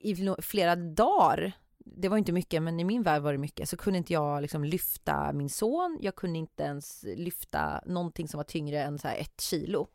i 0.00 0.14
fl- 0.14 0.40
flera 0.42 0.76
dagar, 0.76 1.52
det 1.78 2.08
var 2.08 2.18
inte 2.18 2.32
mycket, 2.32 2.62
men 2.62 2.80
i 2.80 2.84
min 2.84 3.02
värld 3.02 3.22
var 3.22 3.32
det 3.32 3.38
mycket, 3.38 3.68
så 3.68 3.76
kunde 3.76 3.98
inte 3.98 4.12
jag 4.12 4.42
liksom 4.42 4.64
lyfta 4.64 5.32
min 5.32 5.48
son. 5.50 5.98
Jag 6.00 6.14
kunde 6.16 6.38
inte 6.38 6.62
ens 6.62 7.04
lyfta 7.16 7.82
någonting 7.86 8.28
som 8.28 8.38
var 8.38 8.44
tyngre 8.44 8.82
än 8.82 8.98
så 8.98 9.08
ett 9.08 9.40
kilo. 9.40 9.88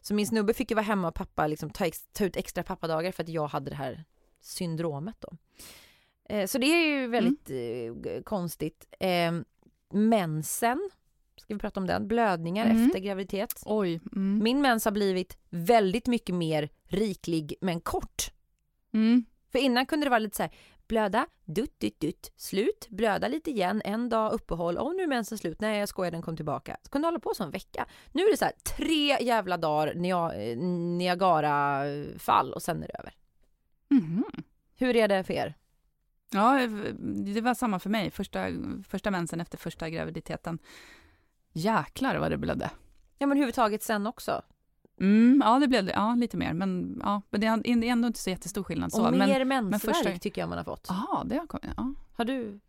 Så 0.00 0.14
min 0.14 0.26
snubbe 0.26 0.54
fick 0.54 0.70
ju 0.70 0.74
vara 0.74 0.84
hemma 0.84 1.08
och 1.08 1.14
pappa 1.14 1.46
liksom 1.46 1.70
ta, 1.70 1.86
ex- 1.86 2.08
ta 2.12 2.24
ut 2.24 2.36
extra 2.36 2.62
pappadagar 2.64 3.12
för 3.12 3.22
att 3.22 3.28
jag 3.28 3.46
hade 3.46 3.70
det 3.70 3.76
här 3.76 4.04
syndromet 4.40 5.16
då. 5.20 5.36
Eh, 6.28 6.46
så 6.46 6.58
det 6.58 6.66
är 6.66 6.86
ju 7.00 7.06
väldigt 7.06 7.50
eh, 7.50 8.22
konstigt. 8.22 8.86
Eh, 9.00 9.32
mensen, 9.92 10.90
ska 11.36 11.54
vi 11.54 11.60
prata 11.60 11.80
om 11.80 11.86
den? 11.86 12.08
Blödningar 12.08 12.66
Mm. 12.66 12.86
efter 12.86 12.98
graviditet. 13.00 13.62
Oj. 13.66 14.00
Mm. 14.16 14.38
Min 14.42 14.60
mens 14.62 14.84
har 14.84 14.92
blivit 14.92 15.36
väldigt 15.50 16.06
mycket 16.06 16.34
mer 16.34 16.68
riklig 16.84 17.54
men 17.60 17.80
kort. 17.80 18.30
Mm. 18.94 19.24
För 19.52 19.58
innan 19.58 19.86
kunde 19.86 20.06
det 20.06 20.10
vara 20.10 20.18
lite 20.18 20.36
så 20.36 20.42
här 20.42 20.52
blöda, 20.88 21.26
dutt, 21.44 21.80
dutt, 21.80 22.00
dutt, 22.00 22.32
slut, 22.36 22.86
blöda 22.90 23.28
lite 23.28 23.50
igen, 23.50 23.82
en 23.84 24.08
dag 24.08 24.32
uppehåll, 24.32 24.78
om 24.78 24.96
nu 24.96 25.02
är 25.02 25.06
mensen 25.06 25.38
slut, 25.38 25.60
nej 25.60 25.78
jag 25.78 25.88
skojar 25.88 26.10
den 26.10 26.22
kom 26.22 26.36
tillbaka. 26.36 26.76
Så 26.82 26.90
kunde 26.90 27.06
hålla 27.08 27.18
på 27.18 27.32
så 27.34 27.44
en 27.44 27.50
vecka. 27.50 27.86
Nu 28.12 28.22
är 28.22 28.30
det 28.30 28.36
så 28.36 28.44
här 28.44 28.54
tre 28.76 29.18
jävla 29.24 29.56
dagar 29.56 29.94
Nia- 29.94 30.54
Niagara-fall 30.98 32.52
och 32.52 32.62
sen 32.62 32.82
är 32.82 32.86
det 32.88 32.98
över. 32.98 33.14
Mhm. 33.88 34.24
Hur 34.76 34.96
är 34.96 35.08
det 35.08 35.24
för 35.24 35.34
er? 35.34 35.54
Ja, 36.32 36.66
det 37.34 37.40
var 37.40 37.54
samma 37.54 37.78
för 37.78 37.90
mig. 37.90 38.10
Första, 38.10 38.46
första 38.88 39.10
mensen 39.10 39.40
efter 39.40 39.58
första 39.58 39.90
graviditeten. 39.90 40.58
Jäklar 41.52 42.16
vad 42.18 42.30
det 42.30 42.38
blödde. 42.38 42.70
Ja 43.18 43.26
men 43.26 43.30
överhuvudtaget 43.38 43.82
sen 43.82 44.06
också. 44.06 44.42
Mm, 45.00 45.42
ja, 45.44 45.58
det 45.58 45.68
blev 45.68 45.84
det. 45.84 45.92
Ja, 45.92 46.14
lite 46.14 46.36
mer. 46.36 46.52
Men, 46.52 47.00
ja, 47.04 47.22
men 47.30 47.40
det 47.40 47.46
är 47.46 47.76
det 47.80 47.88
ändå 47.88 48.06
inte 48.06 48.18
så 48.18 48.30
jättestor 48.30 48.62
skillnad. 48.64 48.92
Så. 48.92 49.06
Och 49.06 49.14
men, 49.14 49.28
mer 49.28 49.44
mensvärk 49.44 49.96
första- 49.96 50.18
tycker 50.18 50.40
jag 50.42 50.48
man 50.48 50.58
har 50.58 50.64
fått. 50.64 50.86
ja, 50.88 51.22
det 51.26 51.36
har 51.38 51.46
kommit. 51.46 51.70
Ja. 51.76 51.94
Har 52.16 52.24
du? 52.24 52.60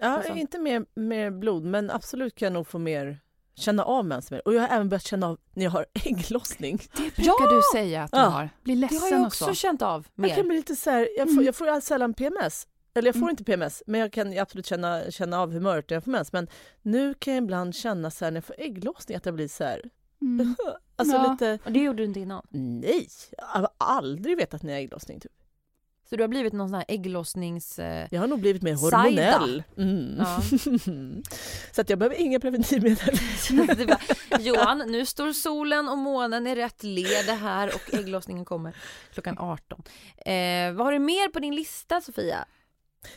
Ja, 0.00 0.18
Och 0.18 0.24
så. 0.24 0.34
inte 0.34 0.58
mer, 0.58 0.86
mer 0.94 1.30
blod, 1.30 1.64
men 1.64 1.90
absolut 1.90 2.34
kan 2.34 2.46
jag 2.46 2.52
nog 2.52 2.66
få 2.66 2.78
mer 2.78 3.20
känna 3.54 3.84
av 3.84 4.04
mens 4.04 4.30
mer. 4.30 4.42
Och 4.48 4.54
jag 4.54 4.60
har 4.60 4.68
även 4.68 4.88
börjat 4.88 5.02
känna 5.02 5.26
av 5.26 5.38
när 5.54 5.64
jag 5.64 5.70
har 5.70 5.86
ägglossning. 6.04 6.78
Det 6.96 7.16
brukar 7.16 7.54
du 7.56 7.60
säga 7.72 8.02
att 8.02 8.12
du 8.12 8.18
Ja. 8.18 8.24
har. 8.24 8.50
Blir 8.62 8.74
Det 8.74 8.80
ledsen 8.80 9.00
har 9.00 9.08
jag 9.10 9.20
och 9.20 9.26
också 9.26 9.44
så. 9.44 9.54
känt 9.54 9.82
av 9.82 10.06
Jag 10.14 10.28
kan 10.28 10.36
mer. 10.36 10.44
bli 10.48 10.56
lite 10.56 10.76
så 10.76 10.90
här, 10.90 11.08
jag 11.18 11.26
får, 11.28 11.32
Mm. 11.32 11.44
jag 11.44 11.54
får 11.56 11.66
allt 11.68 11.84
sällan 11.84 12.14
PMS. 12.14 12.66
Eller 12.96 13.08
jag 13.08 13.14
får 13.14 13.20
Mm. 13.20 13.30
inte 13.30 13.44
PMS, 13.44 13.82
men 13.86 14.00
jag 14.00 14.12
kan 14.12 14.38
absolut 14.38 14.66
känna, 14.66 15.10
känna 15.10 15.40
av 15.40 15.52
humöret 15.52 15.90
när 15.90 15.96
jag 15.96 16.04
får 16.04 16.10
mens. 16.10 16.32
Men 16.32 16.48
nu 16.82 17.14
kan 17.14 17.34
jag 17.34 17.42
ibland 17.44 17.74
känna 17.74 18.10
så 18.10 18.24
här 18.24 18.32
när 18.32 18.36
jag 18.36 18.44
får 18.44 18.56
ägglossning 18.58 19.16
att 19.16 19.26
jag 19.26 19.34
blir 19.34 19.48
så 19.48 19.64
här, 19.64 19.82
Mm. 20.22 20.54
alltså 20.96 21.16
Ja. 21.16 21.30
lite, 21.32 21.58
Och 21.64 21.72
det 21.72 21.78
gjorde 21.82 21.98
du 21.98 22.04
inte 22.04 22.20
innan. 22.20 22.46
nej, 22.50 23.08
jag 23.38 23.44
har 23.46 23.68
aldrig 23.78 24.36
vetat 24.36 24.62
när 24.62 24.72
jag 24.72 24.76
har 24.78 24.82
ägglossning 24.84 25.20
typ. 25.20 25.32
Så 26.10 26.16
du 26.16 26.22
har 26.22 26.28
blivit 26.28 26.52
någon 26.52 26.68
sån 26.68 26.74
här 26.74 26.84
ägglossnings... 26.88 27.78
Eh, 27.78 28.08
Jag 28.10 28.20
har 28.20 28.26
nog 28.26 28.40
blivit 28.40 28.62
mer 28.62 28.74
hormonell. 28.74 29.62
Mm. 29.76 30.14
ja. 30.18 30.40
Så 31.72 31.80
att 31.80 31.90
jag 31.90 31.98
behöver 31.98 32.16
inga 32.16 32.40
preventivmedel. 32.40 33.16
Bara, 33.86 34.40
Johan, 34.40 34.78
nu 34.86 35.06
står 35.06 35.32
solen 35.32 35.88
och 35.88 35.98
månen 35.98 36.46
i 36.46 36.54
rätt 36.54 36.82
led 36.82 37.24
här 37.40 37.70
och 37.74 37.94
ägglossningen 37.94 38.44
kommer 38.44 38.76
klockan 39.12 39.38
18. 39.38 39.82
Eh, 40.16 40.72
vad 40.72 40.86
har 40.86 40.92
du 40.92 40.98
mer 40.98 41.28
på 41.28 41.38
din 41.38 41.54
lista 41.54 42.00
Sofia? 42.00 42.44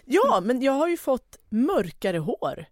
Ja, 0.06 0.42
men 0.44 0.62
jag 0.62 0.72
har 0.72 0.88
ju 0.88 0.98
fått 0.98 1.38
mörkare 1.50 2.18
hår. 2.18 2.66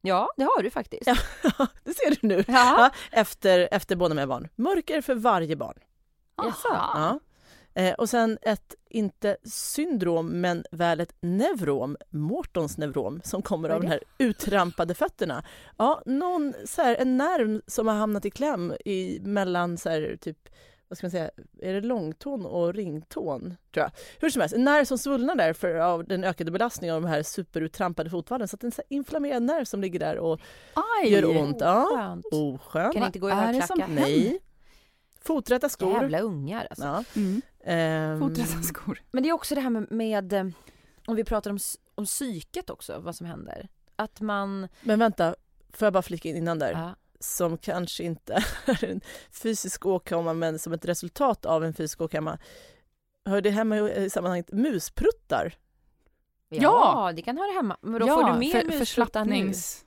Ja, 0.00 0.32
det 0.36 0.44
har 0.44 0.62
du 0.62 0.70
faktiskt. 0.70 1.06
Ja. 1.06 1.16
det 1.84 1.94
ser 1.94 2.20
du 2.20 2.28
nu. 2.28 2.44
Ja. 2.48 2.90
Efter, 3.12 3.68
efter 3.70 3.96
båda 3.96 4.14
mina 4.14 4.26
barn. 4.26 4.48
Mörkare 4.56 5.02
för 5.02 5.14
varje 5.14 5.56
barn. 5.56 5.78
Jaså? 6.36 6.68
Ja. 6.68 7.20
Eh, 7.74 7.94
och 7.94 8.08
sen 8.08 8.38
ett, 8.42 8.74
inte 8.90 9.36
syndrom, 9.44 10.26
men 10.40 10.64
väl 10.70 11.00
ett 11.00 11.14
neurom, 11.20 11.96
Mortons 12.10 12.78
neurom, 12.78 13.20
som 13.24 13.42
kommer 13.42 13.68
av 13.68 13.80
de 13.80 13.86
här 13.86 14.02
uttrampade 14.18 14.94
fötterna. 14.94 15.44
Ja, 15.76 16.02
någon, 16.06 16.54
så 16.66 16.82
här, 16.82 16.96
en 16.96 17.16
nerv 17.16 17.60
som 17.66 17.86
har 17.86 17.94
hamnat 17.94 18.24
i 18.24 18.30
kläm 18.30 18.74
i, 18.84 19.20
mellan 19.22 19.78
så 19.78 19.90
här, 19.90 20.16
typ, 20.20 20.48
vad 20.90 20.98
ska 20.98 21.04
man 21.06 21.10
säga, 21.10 21.30
är 21.60 21.72
det 21.74 21.80
långtån 21.80 22.46
och 22.46 22.74
ringtån? 22.74 23.56
Tror 23.74 23.84
jag. 23.84 23.90
Hur 24.20 24.30
som 24.30 24.40
helst, 24.40 24.54
en 24.54 24.64
nerv 24.64 24.84
som 24.84 24.98
svullnar 24.98 25.34
där 25.34 25.52
för, 25.52 25.74
av 25.74 26.04
den 26.04 26.24
ökade 26.24 26.50
belastningen 26.50 26.96
av 26.96 27.02
de 27.02 27.08
här 27.08 27.22
superuttrampade 27.22 28.10
fotvallen. 28.10 28.48
Så 28.48 28.56
att 28.56 28.60
det 28.60 28.64
är 28.64 28.68
en 28.68 28.72
så 28.72 28.82
inflammerad 28.88 29.42
nerv 29.42 29.64
som 29.64 29.80
ligger 29.80 29.98
där 29.98 30.18
och 30.18 30.40
Aj! 30.74 31.12
gör 31.12 31.36
ont. 31.42 31.56
Ja, 31.60 31.88
Skönt. 31.96 32.26
oskönt. 32.32 32.94
Kan 32.94 33.06
inte 33.06 33.18
gå 33.18 33.28
i 33.28 33.32
högklackat. 33.32 33.90
Nej. 33.90 34.40
Foträtta 35.20 35.68
skor. 35.68 35.92
Jävla 35.92 36.20
ungar 36.20 36.66
alltså. 36.70 36.84
Ja. 36.84 37.04
Mm. 37.16 37.42
Ehm, 37.64 38.20
Foträtta 38.20 38.62
skor. 38.62 39.02
Men 39.10 39.22
det 39.22 39.28
är 39.28 39.32
också 39.32 39.54
det 39.54 39.60
här 39.60 39.70
med, 39.70 39.90
med 39.90 40.32
eh, 40.32 40.46
om 41.06 41.16
vi 41.16 41.24
pratar 41.24 41.50
om, 41.50 41.58
om 41.94 42.04
psyket 42.04 42.70
också, 42.70 42.98
vad 42.98 43.16
som 43.16 43.26
händer. 43.26 43.68
Att 43.96 44.20
man... 44.20 44.68
Men 44.80 44.98
vänta, 44.98 45.34
får 45.72 45.86
jag 45.86 45.92
bara 45.92 46.02
flika 46.02 46.28
in 46.28 46.36
innan 46.36 46.58
där? 46.58 46.72
Ja, 46.72 46.94
Som 47.20 47.58
kanske 47.58 48.02
inte 48.04 48.32
är 48.66 48.84
en 48.84 49.00
fysisk 49.32 49.86
åkomma 49.86 50.32
men 50.32 50.58
som 50.58 50.72
ett 50.72 50.84
resultat 50.84 51.46
av 51.46 51.64
en 51.64 51.74
fysisk 51.74 52.00
åkomma. 52.00 52.38
Hör 53.24 53.40
det 53.40 53.50
hemma 53.50 53.76
i 53.90 54.10
sammanhanget 54.10 54.52
muspruttar? 54.52 55.54
ja, 56.48 56.60
Ja. 57.06 57.12
det 57.16 57.22
kan 57.22 57.38
höra 57.38 57.52
hemma. 57.52 57.76
Men 57.80 58.00
då 58.00 58.06
ja, 58.06 58.14
får 58.14 58.32
du 58.32 58.38
mer 58.38 58.60
för, 58.60 58.68
nu. 58.68 58.78
förslappnings... 58.78 59.84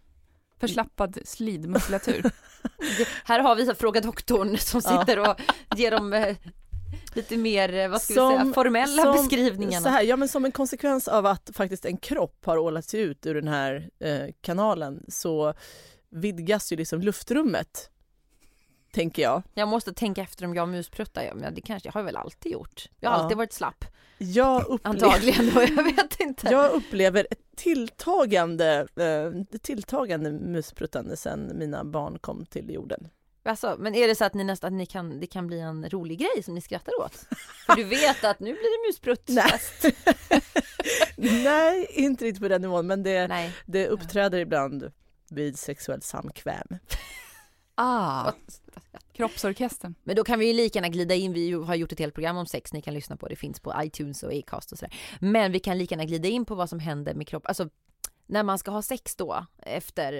Förslappad 0.59 1.17
slidmuskulatur. 1.25 2.21
Det, 2.97 3.07
här 3.25 3.39
har 3.39 3.55
vi 3.55 3.73
Fråga 3.75 4.01
doktorn 4.01 4.57
som 4.57 4.81
sitter 4.81 5.19
och 5.29 5.35
ger 5.75 5.91
dem 5.91 6.13
eh, 6.13 6.35
lite 7.15 7.37
mer, 7.37 7.73
eh, 7.73 7.87
vad 7.89 8.01
ska 8.01 8.13
vi 8.13 8.15
säga, 8.29 8.39
Som- 8.41 8.53
formella 8.53 9.03
som- 9.03 9.11
beskrivningarna. 9.13 9.83
Så 9.83 9.89
här, 9.89 10.03
ja, 10.03 10.15
men 10.17 10.27
som 10.27 10.45
en 10.45 10.51
konsekvens 10.51 11.07
av 11.07 11.25
att 11.25 11.49
faktiskt 11.53 11.85
en 11.85 11.97
kropp 11.97 12.45
har 12.45 12.57
ålat 12.57 12.85
sig 12.85 12.99
ut 13.01 13.25
ur 13.25 13.35
den 13.35 13.47
här 13.47 13.89
eh, 13.99 14.25
kanalen 14.41 15.05
så 15.07 15.53
vidgas 16.13 16.71
ju 16.71 16.75
liksom 16.77 17.01
luftrummet, 17.01 17.89
tänker 18.91 19.21
jag. 19.21 19.43
Jag 19.53 19.67
måste 19.67 19.93
tänka 19.93 20.21
efter 20.21 20.45
om 20.45 20.55
jag 20.55 20.69
muspruttar, 20.69 21.23
ja, 21.23 21.33
men 21.35 21.53
det 21.53 21.61
kanske 21.61 21.87
jag 21.87 21.93
har 21.93 22.03
väl 22.03 22.15
alltid 22.17 22.51
gjort. 22.51 22.89
Jag 22.99 23.09
har 23.09 23.17
Ja. 23.17 23.23
alltid 23.23 23.37
varit 23.37 23.53
slapp, 23.53 23.85
Jag 24.17 24.61
upplever, 24.69 24.89
antagligen, 24.89 25.51
jag 25.75 25.83
vet 25.83 26.19
inte. 26.19 26.47
jag 26.51 26.71
upplever 26.71 27.27
ett 27.31 27.39
tilltagande, 27.55 28.87
eh, 28.95 29.59
tilltagande 29.59 30.31
muspruttande 30.31 31.17
sen 31.17 31.51
mina 31.57 31.83
barn 31.83 32.19
kom 32.19 32.45
till 32.45 32.69
jorden. 32.73 33.07
Alltså, 33.45 33.75
men 33.79 33.95
är 33.95 34.07
det 34.07 34.15
så 34.15 34.25
att 34.25 34.33
ni 34.33 34.43
nästan, 34.43 34.67
att 34.67 34.77
ni 34.77 34.85
kan, 34.85 35.19
det 35.19 35.27
kan 35.27 35.47
bli 35.47 35.59
en 35.59 35.89
rolig 35.89 36.19
grej 36.19 36.43
som 36.43 36.53
ni 36.55 36.61
skrattar 36.61 37.01
åt? 37.01 37.15
För 37.65 37.75
du 37.75 37.83
vet 37.83 38.23
att 38.23 38.39
nu 38.39 38.53
blir 38.53 38.83
det 38.83 38.87
musprutt. 38.89 39.23
Nej. 39.27 39.59
Nej, 41.43 41.87
inte 41.89 42.25
riktigt 42.25 42.41
på 42.41 42.47
den 42.47 42.61
nivån, 42.61 42.87
men 42.87 43.03
det, 43.03 43.27
Nej. 43.27 43.53
det 43.65 43.87
uppträder 43.87 44.39
ibland 44.39 44.91
vid 45.29 45.59
sexuellt 45.59 46.03
samkväm. 46.03 46.67
ah, 47.75 48.31
kroppsorkestern. 49.13 49.95
Men 50.03 50.15
då 50.15 50.23
kan 50.23 50.39
vi 50.39 50.47
ju 50.47 50.53
lika 50.53 50.77
gärna 50.79 50.89
glida 50.89 51.15
in, 51.15 51.33
vi 51.33 51.51
har 51.51 51.75
gjort 51.75 51.91
ett 51.91 51.99
helt 51.99 52.13
program 52.13 52.37
om 52.37 52.45
sex, 52.45 52.73
ni 52.73 52.81
kan 52.81 52.93
lyssna 52.93 53.17
på 53.17 53.27
det, 53.27 53.35
finns 53.35 53.59
på 53.59 53.73
iTunes 53.77 54.23
och 54.23 54.33
Acast 54.33 54.71
och 54.71 54.77
sådär. 54.79 54.95
Men 55.19 55.51
vi 55.51 55.59
kan 55.59 55.77
lika 55.77 55.95
gärna 55.95 56.05
glida 56.05 56.27
in 56.27 56.45
på 56.45 56.55
vad 56.55 56.69
som 56.69 56.79
händer 56.79 57.13
med 57.13 57.27
kropp, 57.27 57.47
alltså 57.47 57.69
när 58.25 58.43
man 58.43 58.59
ska 58.59 58.71
ha 58.71 58.81
sex 58.81 59.15
då 59.15 59.45
efter, 59.57 60.13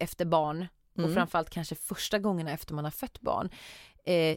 efter 0.00 0.24
barn 0.24 0.66
och 0.92 0.98
Mm. 0.98 1.14
framförallt 1.14 1.50
kanske 1.50 1.74
första 1.74 2.18
gångerna 2.18 2.50
efter 2.52 2.74
man 2.74 2.84
har 2.84 2.90
fött 2.90 3.20
barn. 3.20 3.50
Eh, 4.04 4.36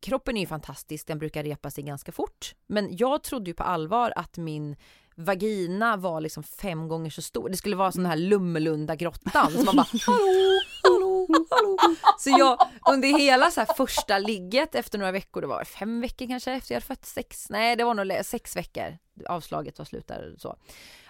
kroppen 0.00 0.36
är 0.36 0.40
ju 0.40 0.46
fantastisk, 0.46 1.06
den 1.06 1.18
brukar 1.18 1.44
repa 1.44 1.70
sig 1.70 1.84
ganska 1.84 2.12
fort. 2.12 2.54
Men 2.66 2.96
jag 2.96 3.22
trodde 3.22 3.50
ju 3.50 3.54
på 3.54 3.62
allvar 3.62 4.12
att 4.16 4.36
min 4.36 4.76
vagina 5.24 5.96
var 5.96 6.20
liksom 6.20 6.42
fem 6.42 6.88
gånger 6.88 7.10
så 7.10 7.22
stor. 7.22 7.48
Det 7.48 7.56
skulle 7.56 7.76
vara 7.76 7.92
sån 7.92 8.06
här 8.06 8.16
Lummelunda 8.16 8.96
grottan. 8.96 9.52
Så 9.52 9.64
man 9.64 9.76
bara 9.76 9.86
hallå, 10.06 10.60
hallå, 10.82 11.26
hallå. 11.50 11.76
Så 12.18 12.30
jag 12.30 12.58
under 12.90 13.18
hela 13.18 13.50
så 13.50 13.60
här 13.60 13.74
första 13.76 14.18
ligget 14.18 14.74
efter 14.74 14.98
några 14.98 15.12
veckor, 15.12 15.40
det 15.40 15.46
var 15.46 15.64
fem 15.64 16.00
veckor 16.00 16.26
kanske 16.26 16.52
efter 16.52 16.74
jag 16.74 16.76
hade 16.76 16.86
fött 16.86 17.06
sex, 17.06 17.50
nej 17.50 17.76
det 17.76 17.84
var 17.84 17.94
nog 17.94 18.24
sex 18.24 18.56
veckor. 18.56 18.98
Avslaget 19.28 19.78
var 19.78 19.84
slut 19.86 20.08
där 20.08 20.34
så. 20.38 20.56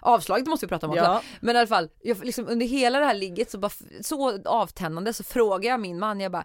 Avslaget 0.01 0.46
måste 0.46 0.66
vi 0.66 0.68
prata 0.68 0.87
om 0.87 0.92
också. 0.92 1.05
Ja, 1.05 1.23
Men 1.40 1.57
i 1.57 1.59
alla 1.59 1.68
fall, 1.68 1.88
jag, 2.03 2.25
liksom, 2.25 2.49
under 2.49 2.66
hela 2.66 2.99
det 2.99 3.05
här 3.05 3.14
ligget 3.14 3.51
så, 3.51 3.59
bara, 3.59 3.73
så 4.03 4.42
avtändande 4.44 5.12
så 5.12 5.25
frågar 5.25 5.70
jag 5.70 5.81
min 5.81 5.99
man, 5.99 6.20
jag 6.20 6.33
bara 6.33 6.44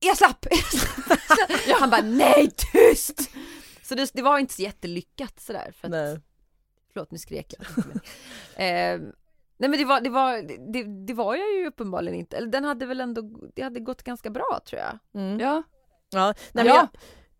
Är 0.00 0.06
jag 0.06 0.16
slapp? 0.16 0.46
Är 0.46 0.50
jag 0.50 0.64
slapp? 0.64 1.80
Han 1.80 1.90
bara 1.90 2.02
nej 2.02 2.50
tyst! 2.72 3.30
Så 3.82 3.94
det, 3.94 4.10
det 4.14 4.22
var 4.22 4.38
inte 4.38 4.54
så 4.54 4.62
jättelyckat 4.62 5.40
sådär. 5.40 5.72
För 5.80 5.86
att, 5.86 5.90
nej. 5.90 6.20
Förlåt 6.94 7.10
nu 7.10 7.18
skrek 7.18 7.54
jag. 7.58 7.66
Eh, 8.56 9.00
nej 9.56 9.70
men 9.70 9.72
det 9.78 9.84
var, 9.84 10.00
det 10.00 10.10
var, 10.10 10.32
det, 10.72 11.06
det 11.06 11.12
var 11.14 11.34
jag 11.36 11.52
ju 11.54 11.66
uppenbarligen 11.66 12.18
inte. 12.18 12.36
Eller 12.36 12.48
den 12.48 12.64
hade 12.64 12.86
väl 12.86 13.00
ändå, 13.00 13.22
det 13.54 13.62
hade 13.62 13.80
gått 13.80 14.02
ganska 14.02 14.30
bra 14.30 14.60
tror 14.68 14.82
jag. 14.82 14.98
Mm. 15.22 15.40
Ja. 15.40 15.62
Ja, 16.10 16.34
nej, 16.52 16.64
men 16.64 16.66
Ja. 16.66 16.88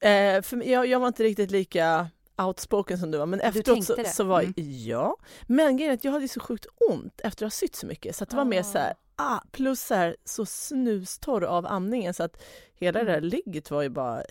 jag, 0.00 0.36
eh, 0.36 0.42
för 0.42 0.56
mig- 0.56 0.70
jag, 0.70 0.86
jag 0.86 1.00
var 1.00 1.06
inte 1.06 1.22
riktigt 1.22 1.50
lika 1.50 2.08
outspoken 2.42 2.98
som 2.98 3.10
du 3.10 3.18
var, 3.18 3.26
men 3.26 3.40
efteråt 3.40 3.84
så, 3.84 3.96
så 4.06 4.24
var 4.24 4.40
Mm. 4.40 4.54
ja. 4.56 5.16
Men 5.46 5.76
grejen 5.76 5.90
är 5.92 5.94
att 5.96 6.04
jag 6.04 6.12
hade 6.12 6.28
så 6.28 6.40
sjukt 6.40 6.66
ont 6.90 7.20
efter 7.24 7.46
att 7.46 7.52
ha 7.52 7.56
sytt 7.56 7.74
så 7.76 7.86
mycket 7.86 8.16
så 8.16 8.24
att 8.24 8.30
det 8.30 8.36
var 8.36 8.44
mer 8.44 8.62
så 8.62 8.78
här, 8.78 8.94
ah, 9.16 9.40
plus 9.52 9.80
så 9.80 9.94
här 9.94 10.16
så 10.24 10.46
snustorr 10.46 11.44
av 11.44 11.66
andningen 11.66 12.14
så 12.14 12.22
att 12.22 12.42
hela 12.74 13.04
det 13.04 13.12
där 13.12 13.20
ligget 13.20 13.70
var 13.70 13.82
ju 13.82 13.88
bara 13.88 14.22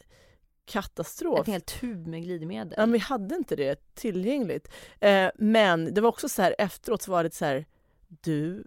katastrof. 0.66 1.48
En 1.48 1.52
hel 1.54 1.62
tub 1.62 2.08
med 2.08 2.24
glidmedel. 2.24 2.74
Ja, 2.78 2.82
men 2.86 2.92
vi 2.94 3.00
hade 3.00 3.36
inte 3.36 3.56
det 3.56 3.96
tillgängligt. 3.96 4.68
Eh, 5.00 5.30
men 5.36 5.94
det 5.94 6.02
var 6.02 6.10
också 6.10 6.30
så 6.30 6.42
här 6.42 6.56
efteråt 6.58 7.02
så 7.02 7.12
var 7.12 7.24
det 7.24 7.34
så 7.36 7.46
här, 7.46 7.66
du, 8.08 8.64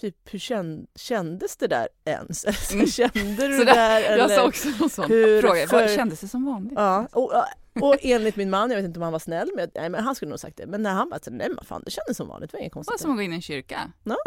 typ 0.00 0.16
hur 0.34 0.38
känn, 0.38 0.86
kändes 0.94 1.56
det 1.56 1.66
där 1.66 1.88
ens? 2.04 2.44
Alltså, 2.46 2.74
Mm. 2.74 2.86
Kände 2.86 3.48
du 3.48 3.56
det 3.58 3.64
där? 3.64 4.00
Jag 4.00 4.12
eller? 4.12 4.36
sa 4.36 4.46
också 4.48 4.68
en 4.82 4.88
sån 4.90 5.10
hur 5.10 5.40
fråga. 5.42 5.66
för- 5.66 5.96
Kändes 5.96 6.20
det 6.20 6.28
som 6.28 6.44
vanligt? 6.46 6.72
Ja, 6.76 7.06
och, 7.12 7.32
och 7.80 7.96
enligt 8.00 8.36
min 8.36 8.50
man, 8.50 8.70
jag 8.70 8.76
vet 8.76 8.84
inte 8.84 8.98
om 8.98 9.02
han 9.02 9.12
var 9.12 9.18
snäll, 9.18 9.50
men, 9.56 9.70
nej, 9.74 9.88
men 9.90 10.04
han 10.04 10.14
skulle 10.14 10.28
nog 10.30 10.40
sagt 10.40 10.56
det. 10.56 10.66
Men 10.66 10.82
när 10.82 10.92
han 10.92 11.08
bara, 11.10 11.20
nej 11.26 11.48
men 11.48 11.64
fan 11.64 11.82
det 11.84 11.90
kändes 11.90 12.16
som 12.16 12.28
vanligt, 12.28 12.50
det 12.50 12.56
var 12.56 12.60
inget 12.60 12.72
Det 12.72 12.76
var 12.78 12.84
konstigt. 12.84 13.00
som 13.00 13.10
att 13.10 13.16
gå 13.16 13.22
in 13.22 13.32
i 13.32 13.34
en 13.36 13.42
kyrka. 13.42 13.92
Ja. 14.04 14.16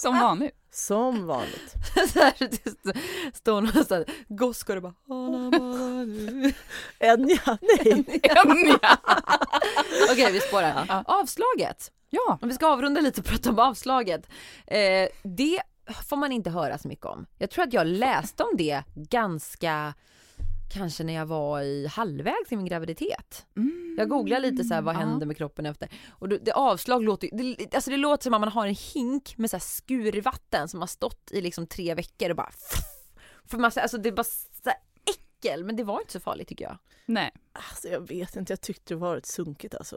som 0.00 0.18
vanligt. 0.20 0.54
Som 0.72 1.26
vanligt. 1.26 1.74
så 2.12 2.18
här, 2.18 2.34
det 2.38 3.36
står 3.36 3.60
någon 3.60 3.84
sån 3.84 4.04
goskor 4.28 4.76
och 4.76 4.82
bara. 4.82 4.94
Enya, 6.98 7.58
nej. 7.60 8.20
Enya. 8.22 8.78
Okej 10.12 10.32
vi 10.32 10.40
spårar. 10.40 10.84
Ja. 10.88 11.04
Avslaget. 11.06 11.92
Ja. 12.10 12.38
Om 12.42 12.48
vi 12.48 12.54
ska 12.54 12.66
avrunda 12.66 13.00
lite 13.00 13.20
och 13.20 13.26
prata 13.26 13.50
om 13.50 13.58
avslaget. 13.58 14.28
Eh, 14.66 15.08
det 15.22 15.62
får 16.08 16.16
man 16.16 16.32
inte 16.32 16.50
höra 16.50 16.78
så 16.78 16.88
mycket 16.88 17.06
om. 17.06 17.26
Jag 17.38 17.50
tror 17.50 17.64
att 17.64 17.72
jag 17.72 17.86
läste 17.86 18.42
om 18.42 18.56
det 18.56 18.82
ganska 18.94 19.94
kanske 20.70 21.04
när 21.04 21.12
jag 21.12 21.26
var 21.26 21.60
i 21.62 21.86
halvvägs 21.86 22.52
i 22.52 22.56
min 22.56 22.66
graviditet. 22.66 23.46
Mm. 23.56 23.94
Jag 23.98 24.08
googlade 24.08 24.50
lite 24.50 24.64
så 24.64 24.74
här, 24.74 24.82
vad 24.82 24.94
Ja. 24.94 24.98
händer 24.98 25.26
med 25.26 25.36
kroppen 25.36 25.66
efter. 25.66 25.88
Och 26.10 26.28
det, 26.28 26.38
det 26.38 26.52
avslag 26.52 27.02
låter 27.04 27.26
ju- 27.34 27.54
det, 27.54 27.74
alltså 27.74 27.90
det 27.90 27.96
låter 27.96 28.22
som 28.24 28.34
att 28.34 28.40
man 28.40 28.48
har 28.52 28.66
en 28.66 28.76
hink 28.94 29.36
med 29.38 29.50
så 29.50 29.56
här 29.56 29.60
skurvatten 29.62 30.68
som 30.68 30.80
har 30.80 30.86
stått 30.86 31.30
i 31.32 31.40
liksom 31.40 31.66
tre 31.66 31.94
veckor 31.94 32.30
och 32.30 32.36
bara 32.36 32.50
för 33.44 33.58
man, 33.58 33.70
alltså 33.76 33.98
det 33.98 34.08
är 34.08 34.12
bara 34.12 34.24
så 34.24 34.70
äckel 35.10 35.64
men 35.64 35.76
det 35.76 35.84
var 35.84 36.00
inte 36.00 36.12
så 36.12 36.20
farligt 36.20 36.48
tycker 36.48 36.64
jag. 36.64 36.78
Nej. 37.06 37.30
Alltså, 37.52 37.88
jag 37.88 38.08
vet 38.08 38.36
inte, 38.36 38.52
jag 38.52 38.60
tyckte 38.60 38.94
det 38.94 38.98
var 38.98 39.16
ett 39.16 39.26
sunkigt 39.26 39.74
alltså. 39.74 39.96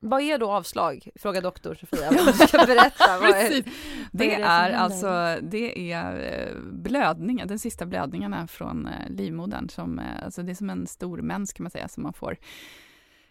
Vad 0.00 0.20
är 0.20 0.38
då 0.38 0.50
avslag? 0.50 1.08
Fråga 1.16 1.40
doktor 1.40 1.74
Sofia. 1.74 2.10
Vad 2.10 2.26
du 2.26 2.32
ska 2.32 2.58
berätta. 2.66 3.04
Vad 3.20 3.30
är, 3.30 3.64
Det 4.12 4.34
är 4.34 4.40
är 4.40 4.72
alltså, 4.72 5.36
det 5.42 5.92
är 5.92 6.48
eh, 6.48 6.62
blödningar, 6.72 7.46
den 7.46 7.58
sista 7.58 7.86
blödningarna 7.86 8.46
från 8.46 8.86
eh, 8.86 9.10
livmodern. 9.10 9.68
Som, 9.68 9.98
eh, 9.98 10.24
alltså 10.24 10.42
det 10.42 10.52
är 10.52 10.54
som 10.54 10.70
en 10.70 10.86
stor 10.86 11.18
mens 11.22 11.52
kan 11.52 11.64
man 11.64 11.70
säga 11.70 11.88
som 11.88 12.02
man 12.02 12.12
får. 12.12 12.36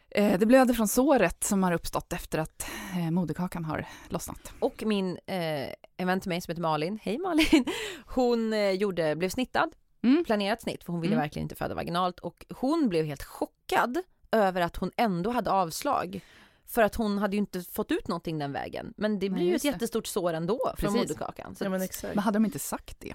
Det 0.09 0.47
blöder 0.47 0.73
från 0.73 0.87
såret 0.87 1.43
som 1.43 1.63
har 1.63 1.71
uppstått 1.71 2.13
efter 2.13 2.39
att 2.39 2.67
moderkakan 3.11 3.65
har 3.65 3.85
lossnat. 4.09 4.53
Och 4.59 4.83
min, 4.85 5.17
eh, 5.25 5.67
en 5.97 6.07
vän 6.07 6.19
till 6.19 6.29
mig 6.29 6.41
som 6.41 6.51
heter 6.51 6.61
Malin, 6.61 6.99
hej 7.01 7.17
Malin, 7.17 7.65
hon 8.05 8.53
gjorde, 8.77 9.15
blev 9.15 9.29
snittad, 9.29 9.69
Mm. 10.03 10.23
planerat 10.25 10.61
snitt 10.61 10.83
för 10.83 10.91
hon 10.93 11.01
ville 11.01 11.13
Mm. 11.13 11.21
verkligen 11.23 11.43
inte 11.45 11.55
föda 11.55 11.75
vaginalt 11.75 12.19
och 12.19 12.45
hon 12.49 12.89
blev 12.89 13.05
helt 13.05 13.23
chockad 13.23 13.97
över 14.31 14.61
att 14.61 14.75
hon 14.75 14.91
ändå 14.97 15.31
hade 15.31 15.51
avslag. 15.51 16.21
För 16.67 16.81
att 16.81 16.95
hon 16.95 17.17
hade 17.17 17.35
ju 17.35 17.39
inte 17.39 17.61
fått 17.61 17.91
ut 17.91 18.07
någonting 18.07 18.39
den 18.39 18.51
vägen. 18.51 18.93
Men 18.97 19.19
det 19.19 19.29
Nej, 19.29 19.35
blir 19.37 19.45
ju 19.49 19.55
ett 19.55 19.61
det. 19.61 19.67
jättestort 19.67 20.07
sår 20.07 20.33
ändå 20.33 20.59
från 20.77 20.93
Precis. 20.93 21.09
moderkakan. 21.09 21.55
Så 21.55 21.63
Ja, 21.63 21.69
men 21.69 21.81
exakt. 21.81 22.15
Men 22.15 22.23
hade 22.23 22.35
de 22.35 22.45
inte 22.45 22.59
sagt 22.59 22.99
det? 22.99 23.13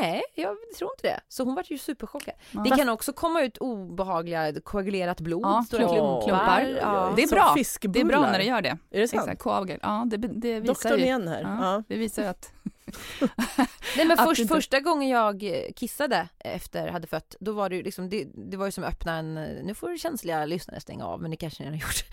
Nej, 0.00 0.22
jag 0.34 0.56
tror 0.78 0.90
inte 0.96 1.08
det. 1.08 1.20
Så 1.28 1.44
hon 1.44 1.54
var 1.54 1.64
ju 1.66 1.78
superchockad. 1.78 2.34
Ja. 2.50 2.60
Det 2.60 2.70
kan 2.76 2.88
också 2.88 3.12
komma 3.12 3.42
ut 3.42 3.56
obehagliga 3.58 4.60
koagulerat 4.60 5.20
blod, 5.20 5.42
Ja, 5.44 5.64
stora 5.66 5.82
klump- 5.82 6.24
klumpar. 6.24 6.60
Ja. 6.80 7.12
Det 7.16 7.22
är 7.22 7.26
Som 7.26 7.36
bra. 7.36 7.54
fiskbullar. 7.56 7.92
Det 7.94 8.00
är 8.00 8.04
bra 8.04 8.20
när 8.20 8.38
det 8.38 8.44
gör 8.44 8.62
det. 8.62 8.78
Är 8.90 9.00
det 9.00 9.08
sant? 9.08 9.22
Exakt, 9.22 9.42
koagel. 9.42 9.78
Ja, 9.82 10.04
det, 10.06 10.16
det 10.16 10.60
visar 10.60 10.66
Doktorn 10.74 10.98
ju. 10.98 11.04
igen 11.04 11.28
här. 11.28 11.42
Ja, 11.42 11.58
Ja. 11.74 11.82
Det 11.88 11.96
visar 11.96 12.22
ju 12.22 12.28
att... 12.28 12.52
Nej 13.96 14.06
men 14.06 14.16
först, 14.16 14.40
inte- 14.40 14.54
första 14.54 14.80
gången 14.80 15.08
jag 15.08 15.42
eh, 15.42 15.72
kissade 15.76 16.28
efter 16.38 16.88
hade 16.88 17.06
fött, 17.06 17.36
då 17.40 17.52
var 17.52 17.68
det 17.68 17.76
ju 17.76 17.82
liksom, 17.82 18.08
det, 18.08 18.28
det 18.34 18.56
var 18.56 18.66
ju 18.66 18.72
som 18.72 18.84
att 18.84 18.90
öppna 18.92 19.16
en, 19.16 19.34
nu 19.34 19.74
får 19.74 19.96
känsliga 19.96 20.46
lyssnare 20.46 20.80
stänga 20.80 21.04
av 21.06 21.22
men 21.22 21.30
det 21.30 21.36
kanske 21.36 21.62
ni 21.62 21.68
har 21.68 21.76
gjort. 21.86 22.04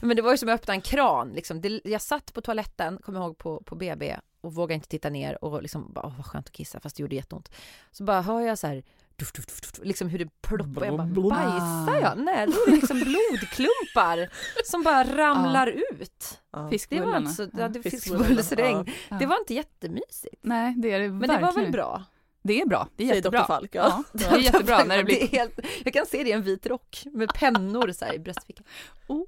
Men 0.00 0.16
det 0.16 0.22
var 0.22 0.30
ju 0.30 0.38
som 0.38 0.48
att 0.48 0.54
öppna 0.54 0.74
en 0.74 0.80
kran 0.80 1.32
liksom. 1.32 1.60
Det, 1.60 1.80
jag 1.84 2.02
satt 2.02 2.34
på 2.34 2.40
toaletten, 2.40 2.98
kommer 2.98 3.20
ihåg 3.20 3.38
på, 3.38 3.62
på 3.62 3.74
BB 3.74 4.16
och 4.40 4.54
vågade 4.54 4.74
inte 4.74 4.88
titta 4.88 5.10
ner 5.10 5.44
och 5.44 5.62
liksom 5.62 5.92
bara, 5.92 6.06
åh 6.06 6.16
vad 6.16 6.26
skönt 6.26 6.46
att 6.46 6.52
kissa 6.52 6.80
fast 6.80 6.96
det 6.96 7.00
gjorde 7.00 7.16
jätteont. 7.16 7.50
Så 7.90 8.04
bara 8.04 8.22
hör 8.22 8.40
jag 8.40 8.58
så 8.58 8.66
här 8.66 8.82
Duff, 9.20 9.32
duff, 9.32 9.60
duff, 9.60 9.80
liksom 9.82 10.08
hur 10.08 10.18
det 10.18 10.28
ploppar. 10.42 10.84
Jag 10.84 10.96
bara, 10.96 11.30
bajsar 11.30 12.00
jag? 12.00 12.18
Nej, 12.18 12.46
då 12.46 12.52
är 12.52 12.66
det 12.66 12.72
liksom 12.76 12.96
blodklumpar 13.00 14.28
som 14.64 14.82
bara 14.82 15.04
ramlar 15.04 15.66
ut. 15.66 16.40
Det 16.88 17.00
var 17.00 17.14
alltså, 17.14 17.48
ja, 17.58 17.68
det 17.68 17.82
fiskbullsregn. 17.82 18.86
Det 19.18 19.26
var 19.26 19.38
inte 19.38 19.54
jättemysigt. 19.54 20.40
Nej, 20.42 20.74
det 20.76 20.92
är 20.92 21.00
det 21.00 21.08
Men 21.08 21.28
det 21.28 21.38
var 21.38 21.52
väl 21.52 21.72
bra? 21.72 22.04
Det 22.42 22.60
är 22.60 22.66
bra. 22.66 22.88
Det 22.96 23.02
är 23.04 23.06
Säger 23.08 23.16
jättebra. 23.16 23.44
Falk. 23.46 23.74
Ja, 23.74 23.80
Ja. 23.82 24.04
det 24.12 24.24
är 24.24 24.38
jättebra 24.38 24.84
när 24.84 24.96
det 24.96 25.04
blir... 25.04 25.22
är 25.22 25.26
helt, 25.26 25.60
jag 25.84 25.92
kan 25.94 26.06
se 26.06 26.22
det 26.22 26.28
i 26.30 26.32
en 26.32 26.42
vit 26.42 26.66
rock 26.66 27.02
med 27.12 27.34
pennor 27.34 27.92
så 27.92 28.04
här 28.04 28.14
i 28.14 28.18
bröstfickan. 28.18 28.66
Oh. 29.08 29.24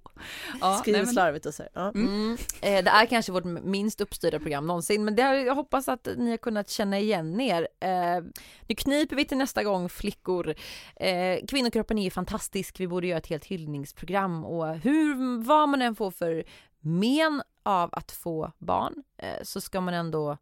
Ja, 0.61 0.77
Skriver 0.79 0.99
men- 0.99 1.07
slarvigt 1.13 1.47
och 1.47 1.55
så. 1.55 1.63
här. 1.63 1.71
Ja. 1.75 1.89
Mm. 1.95 2.33
Eh, 2.61 2.85
det 2.85 2.91
är 2.91 3.07
kanske 3.07 3.33
vårt 3.33 3.45
minst 3.45 4.01
uppstyrda 4.01 4.39
program 4.39 4.67
någonsin 4.67 5.05
men 5.05 5.17
det 5.17 5.23
har, 5.23 5.35
jag 5.35 5.55
hoppas 5.55 5.89
att 5.89 6.09
ni 6.17 6.31
har 6.31 6.37
kunnat 6.37 6.71
känna 6.71 6.99
igen 6.99 7.41
er. 7.41 7.69
Eh, 7.81 8.23
nu 8.69 8.75
kniper 8.75 9.17
vi 9.17 9.25
till 9.25 9.39
nästa 9.39 9.63
gång 9.65 9.89
flickor. 9.89 10.55
Eh, 10.97 11.39
kvinnokroppen 11.49 11.99
är 11.99 12.11
fantastisk, 12.11 12.81
vi 12.81 12.89
borde 12.89 13.07
göra 13.07 13.19
ett 13.19 13.27
helt 13.27 13.45
hyllningsprogram 13.45 14.45
och 14.45 14.75
hur, 14.77 15.39
vad 15.45 15.69
man 15.69 15.83
än 15.83 15.95
får 15.95 16.11
för 16.11 16.45
men 16.81 17.43
av 17.63 17.89
att 17.93 18.13
få 18.13 18.53
barn 18.59 18.95
så 19.43 19.61
ska 19.61 19.81
man 19.81 19.95
ändå 19.95 20.39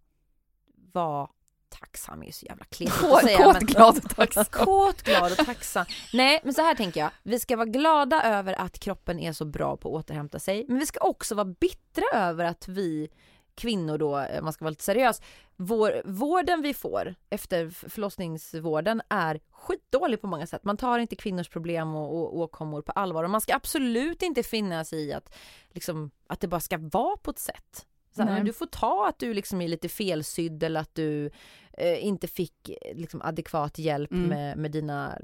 vara 0.93 1.29
tacksam, 1.71 2.23
är 2.23 2.27
ju 2.27 2.33
så 2.33 2.47
jävla 2.47 2.65
kletigt 2.65 3.03
att 3.13 3.23
säga. 3.25 3.37
kåt, 3.39 3.53
men- 3.55 3.67
glad 3.67 3.97
och 4.05 4.11
tacksam. 4.17 4.45
Kåt, 4.45 5.03
glad 5.03 5.33
och 5.33 5.39
tacksam. 5.47 5.87
Nej, 6.13 6.41
men 6.45 6.55
så 6.55 6.63
här 6.63 6.75
tänker 6.75 7.01
jag. 7.01 7.11
Vi 7.23 7.39
ska 7.41 7.57
vara 7.57 7.67
glada 7.67 8.23
över 8.23 8.61
att 8.61 8.79
kroppen 8.79 9.19
är 9.21 9.33
så 9.33 9.45
bra 9.45 9.77
på 9.77 9.89
att 9.97 10.05
återhämta 10.05 10.39
sig. 10.39 10.65
Men 10.69 10.79
vi 10.79 10.87
ska 10.87 11.01
också 11.01 11.35
vara 11.35 11.45
bittra 11.45 12.05
över 12.13 12.45
att 12.45 12.69
vi 12.69 13.09
kvinnor 13.55 13.99
då, 13.99 14.19
om 14.19 14.45
man 14.45 14.53
ska 14.53 14.65
vara 14.65 14.71
lite 14.71 14.85
seriös, 14.85 15.23
vår, 15.57 16.03
vården 16.05 16.63
vi 16.63 16.75
får 16.75 17.15
efter 17.31 17.71
förlossningsvården 17.89 19.03
är 19.09 19.41
skitdålig 19.51 20.21
på 20.21 20.27
många 20.27 20.47
sätt. 20.47 20.65
Man 20.65 20.77
tar 20.77 20.99
inte 20.99 21.17
kvinnors 21.17 21.49
problem 21.49 21.95
och, 21.95 22.15
och 22.17 22.37
åkommor 22.39 22.83
på 22.83 22.93
allvar 22.93 23.25
och 23.25 23.31
man 23.31 23.41
ska 23.41 23.55
absolut 23.55 24.23
inte 24.23 24.43
finna 24.43 24.85
sig 24.85 24.99
i 25.09 25.13
att, 25.13 25.35
liksom, 25.71 26.11
att 26.27 26.41
det 26.41 26.49
bara 26.49 26.61
ska 26.61 26.79
vara 26.79 27.17
på 27.17 27.31
ett 27.31 27.39
sätt. 27.39 27.87
Så 28.17 28.23
här, 28.23 28.45
du 28.45 28.53
får 28.53 28.67
ta 28.67 29.09
att 29.09 29.19
du 29.19 29.35
liksom 29.35 29.61
är 29.61 29.69
lite 29.69 29.89
felsydd 29.89 30.63
eller 30.63 30.81
att 30.81 30.95
du 30.95 31.31
eh, 31.73 32.05
inte 32.05 32.29
fick 32.29 32.69
eh, 32.69 32.97
liksom, 32.97 33.23
adekvat 33.23 33.79
hjälp 33.79 34.13
Mm. 34.13 34.29
med, 34.29 34.59
med 34.59 34.71
dina 34.71 35.19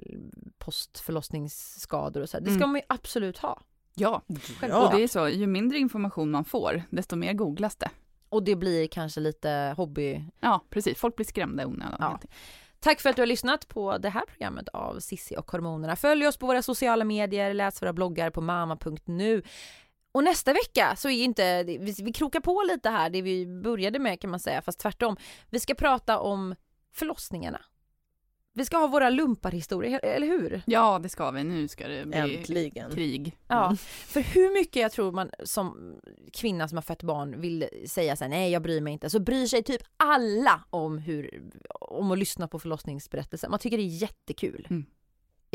postförlossningsskador 0.58 2.20
och 2.22 2.28
så. 2.28 2.36
här. 2.36 2.44
Det 2.44 2.50
ska 2.50 2.56
Mm. 2.56 2.70
man 2.70 2.80
ju 2.80 2.84
absolut 2.88 3.38
ha. 3.38 3.60
Ja, 3.94 4.22
Ja. 4.62 4.86
och 4.88 4.96
det 4.96 5.02
är 5.02 5.08
så. 5.08 5.28
Ju 5.28 5.46
mindre 5.46 5.78
information 5.78 6.30
man 6.30 6.44
får, 6.44 6.82
desto 6.90 7.16
mer 7.16 7.32
googlas 7.32 7.76
det. 7.76 7.90
Och 8.28 8.42
det 8.42 8.56
blir 8.56 8.86
kanske 8.86 9.20
lite 9.20 9.74
hobby. 9.76 10.24
Ja, 10.40 10.64
precis. 10.70 10.98
Folk 10.98 11.16
blir 11.16 11.26
skrämda 11.26 11.62
i 11.62 11.66
onödan. 11.66 11.96
Ja. 12.00 12.20
Tack 12.80 13.00
för 13.00 13.10
att 13.10 13.16
du 13.16 13.22
har 13.22 13.26
lyssnat 13.26 13.68
på 13.68 13.98
det 13.98 14.08
här 14.08 14.22
programmet 14.28 14.68
av 14.68 14.98
Sissi 15.00 15.36
och 15.36 15.50
hormonerna. 15.50 15.96
Följ 15.96 16.26
oss 16.26 16.36
på 16.36 16.46
våra 16.46 16.62
sociala 16.62 17.04
medier, 17.04 17.54
läs 17.54 17.82
våra 17.82 17.92
bloggar 17.92 18.30
på 18.30 18.40
mamma.nu. 18.40 19.42
Och 20.16 20.24
nästa 20.24 20.52
vecka 20.52 20.96
så 20.96 21.08
är 21.08 21.24
inte, 21.24 21.62
vi, 21.64 21.94
vi 22.02 22.12
krokar 22.12 22.40
på 22.40 22.64
lite 22.68 22.90
här, 22.90 23.10
det 23.10 23.22
vi 23.22 23.46
började 23.46 23.98
med 23.98 24.20
kan 24.20 24.30
man 24.30 24.40
säga, 24.40 24.62
fast 24.62 24.78
tvärtom. 24.78 25.16
Vi 25.50 25.60
ska 25.60 25.74
prata 25.74 26.18
om 26.18 26.54
förlossningarna. 26.92 27.60
Vi 28.52 28.64
ska 28.64 28.76
ha 28.76 28.86
våra 28.86 29.10
lumparhistorier, 29.10 30.00
eller 30.02 30.26
hur? 30.26 30.62
ja, 30.66 30.98
det 30.98 31.08
ska 31.08 31.30
vi. 31.30 31.44
Nu 31.44 31.68
ska 31.68 31.88
det 31.88 32.06
bli 32.06 32.18
Äntligen. 32.18 32.90
krig. 32.90 33.36
Ja, 33.48 33.76
för 33.86 34.20
hur 34.20 34.54
mycket 34.54 34.82
jag 34.82 34.92
tror 34.92 35.12
man 35.12 35.30
som 35.44 35.94
kvinna 36.32 36.68
som 36.68 36.76
har 36.76 36.82
fött 36.82 37.02
barn 37.02 37.40
vill 37.40 37.68
säga 37.86 38.16
så 38.16 38.24
här, 38.24 38.28
nej 38.28 38.52
jag 38.52 38.62
bryr 38.62 38.80
mig 38.80 38.92
inte, 38.92 39.10
så 39.10 39.20
bryr 39.20 39.46
sig 39.46 39.62
typ 39.62 39.82
alla 39.96 40.64
om 40.70 40.98
hur, 40.98 41.42
om 41.70 42.10
att 42.10 42.18
lyssna 42.18 42.48
på 42.48 42.58
förlossningsberättelser. 42.58 43.48
Man 43.48 43.58
tycker 43.58 43.76
det 43.76 43.82
är 43.82 44.02
jättekul. 44.02 44.66
Mm. 44.70 44.86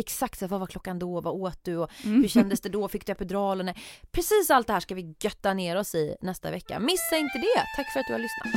Exakt 0.01 0.39
så 0.39 0.45
här, 0.45 0.49
vad 0.49 0.59
var 0.59 0.67
klockan 0.67 0.99
då, 0.99 1.21
vad 1.21 1.33
åt 1.33 1.59
du 1.63 1.77
och 1.77 1.91
Mm. 2.03 2.21
hur 2.21 2.27
kändes 2.27 2.61
det 2.61 2.69
då, 2.69 2.87
fick 2.87 3.05
du 3.05 3.11
epidural 3.11 3.59
och 3.59 3.65
nej. 3.65 3.75
Precis 4.11 4.49
allt 4.49 4.67
det 4.67 4.73
här 4.73 4.79
ska 4.79 4.95
vi 4.95 5.15
götta 5.19 5.53
ner 5.53 5.75
oss 5.77 5.95
i 5.95 6.15
nästa 6.21 6.51
vecka. 6.51 6.79
Missa 6.79 7.17
inte 7.17 7.37
det! 7.37 7.63
Tack 7.75 7.93
för 7.93 7.99
att 7.99 8.05
du 8.07 8.13
har 8.13 8.19
lyssnat. 8.19 8.51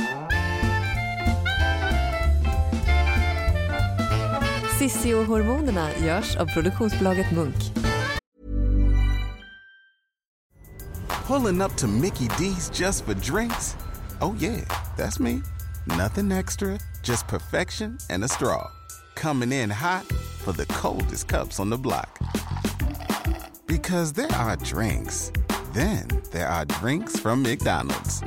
Sissi 4.79 5.13
och 5.13 5.25
hormonerna 5.25 5.89
görs 6.05 6.35
av 6.35 6.45
produktionsbolaget 6.45 7.31
Munk. 7.31 7.55
Pulling 11.27 11.61
up 11.61 11.75
to 11.77 11.87
Mickey 11.87 12.27
D's 12.27 12.79
just 12.81 13.05
for 13.05 13.13
drinks? 13.13 13.75
Oh, 14.21 14.35
yeah, 14.39 14.61
that's 14.97 15.19
me. 15.19 15.41
Nothing 15.97 16.31
extra, 16.31 16.79
just 17.03 17.27
perfection 17.27 17.97
and 18.09 18.23
a 18.23 18.27
straw. 18.27 18.71
Coming 19.15 19.51
in 19.51 19.69
hot 19.69 20.05
for 20.43 20.51
the 20.51 20.65
coldest 20.67 21.27
cups 21.27 21.59
on 21.59 21.69
the 21.69 21.77
block. 21.77 22.19
Because 23.65 24.13
there 24.13 24.31
are 24.33 24.55
drinks, 24.57 25.31
then 25.73 26.07
there 26.31 26.47
are 26.47 26.65
drinks 26.65 27.19
from 27.19 27.41
McDonald's. 27.41 28.21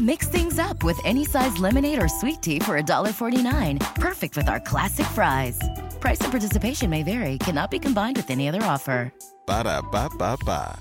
Mix 0.00 0.28
things 0.28 0.58
up 0.58 0.82
with 0.84 1.00
any 1.06 1.24
size 1.24 1.56
lemonade 1.58 2.02
or 2.02 2.08
sweet 2.08 2.42
tea 2.42 2.58
for 2.58 2.80
$1.49. 2.80 3.94
Perfect 3.94 4.36
with 4.36 4.48
our 4.48 4.60
classic 4.60 5.06
fries. 5.06 5.58
Price 6.00 6.20
and 6.20 6.30
participation 6.30 6.90
may 6.90 7.02
vary, 7.02 7.38
cannot 7.38 7.70
be 7.70 7.78
combined 7.78 8.16
with 8.16 8.30
any 8.30 8.48
other 8.48 8.62
offer. 8.62 9.12
Ba 9.46 9.64
da 9.64 9.80
ba 9.80 10.10
ba 10.18 10.36
ba. 10.44 10.78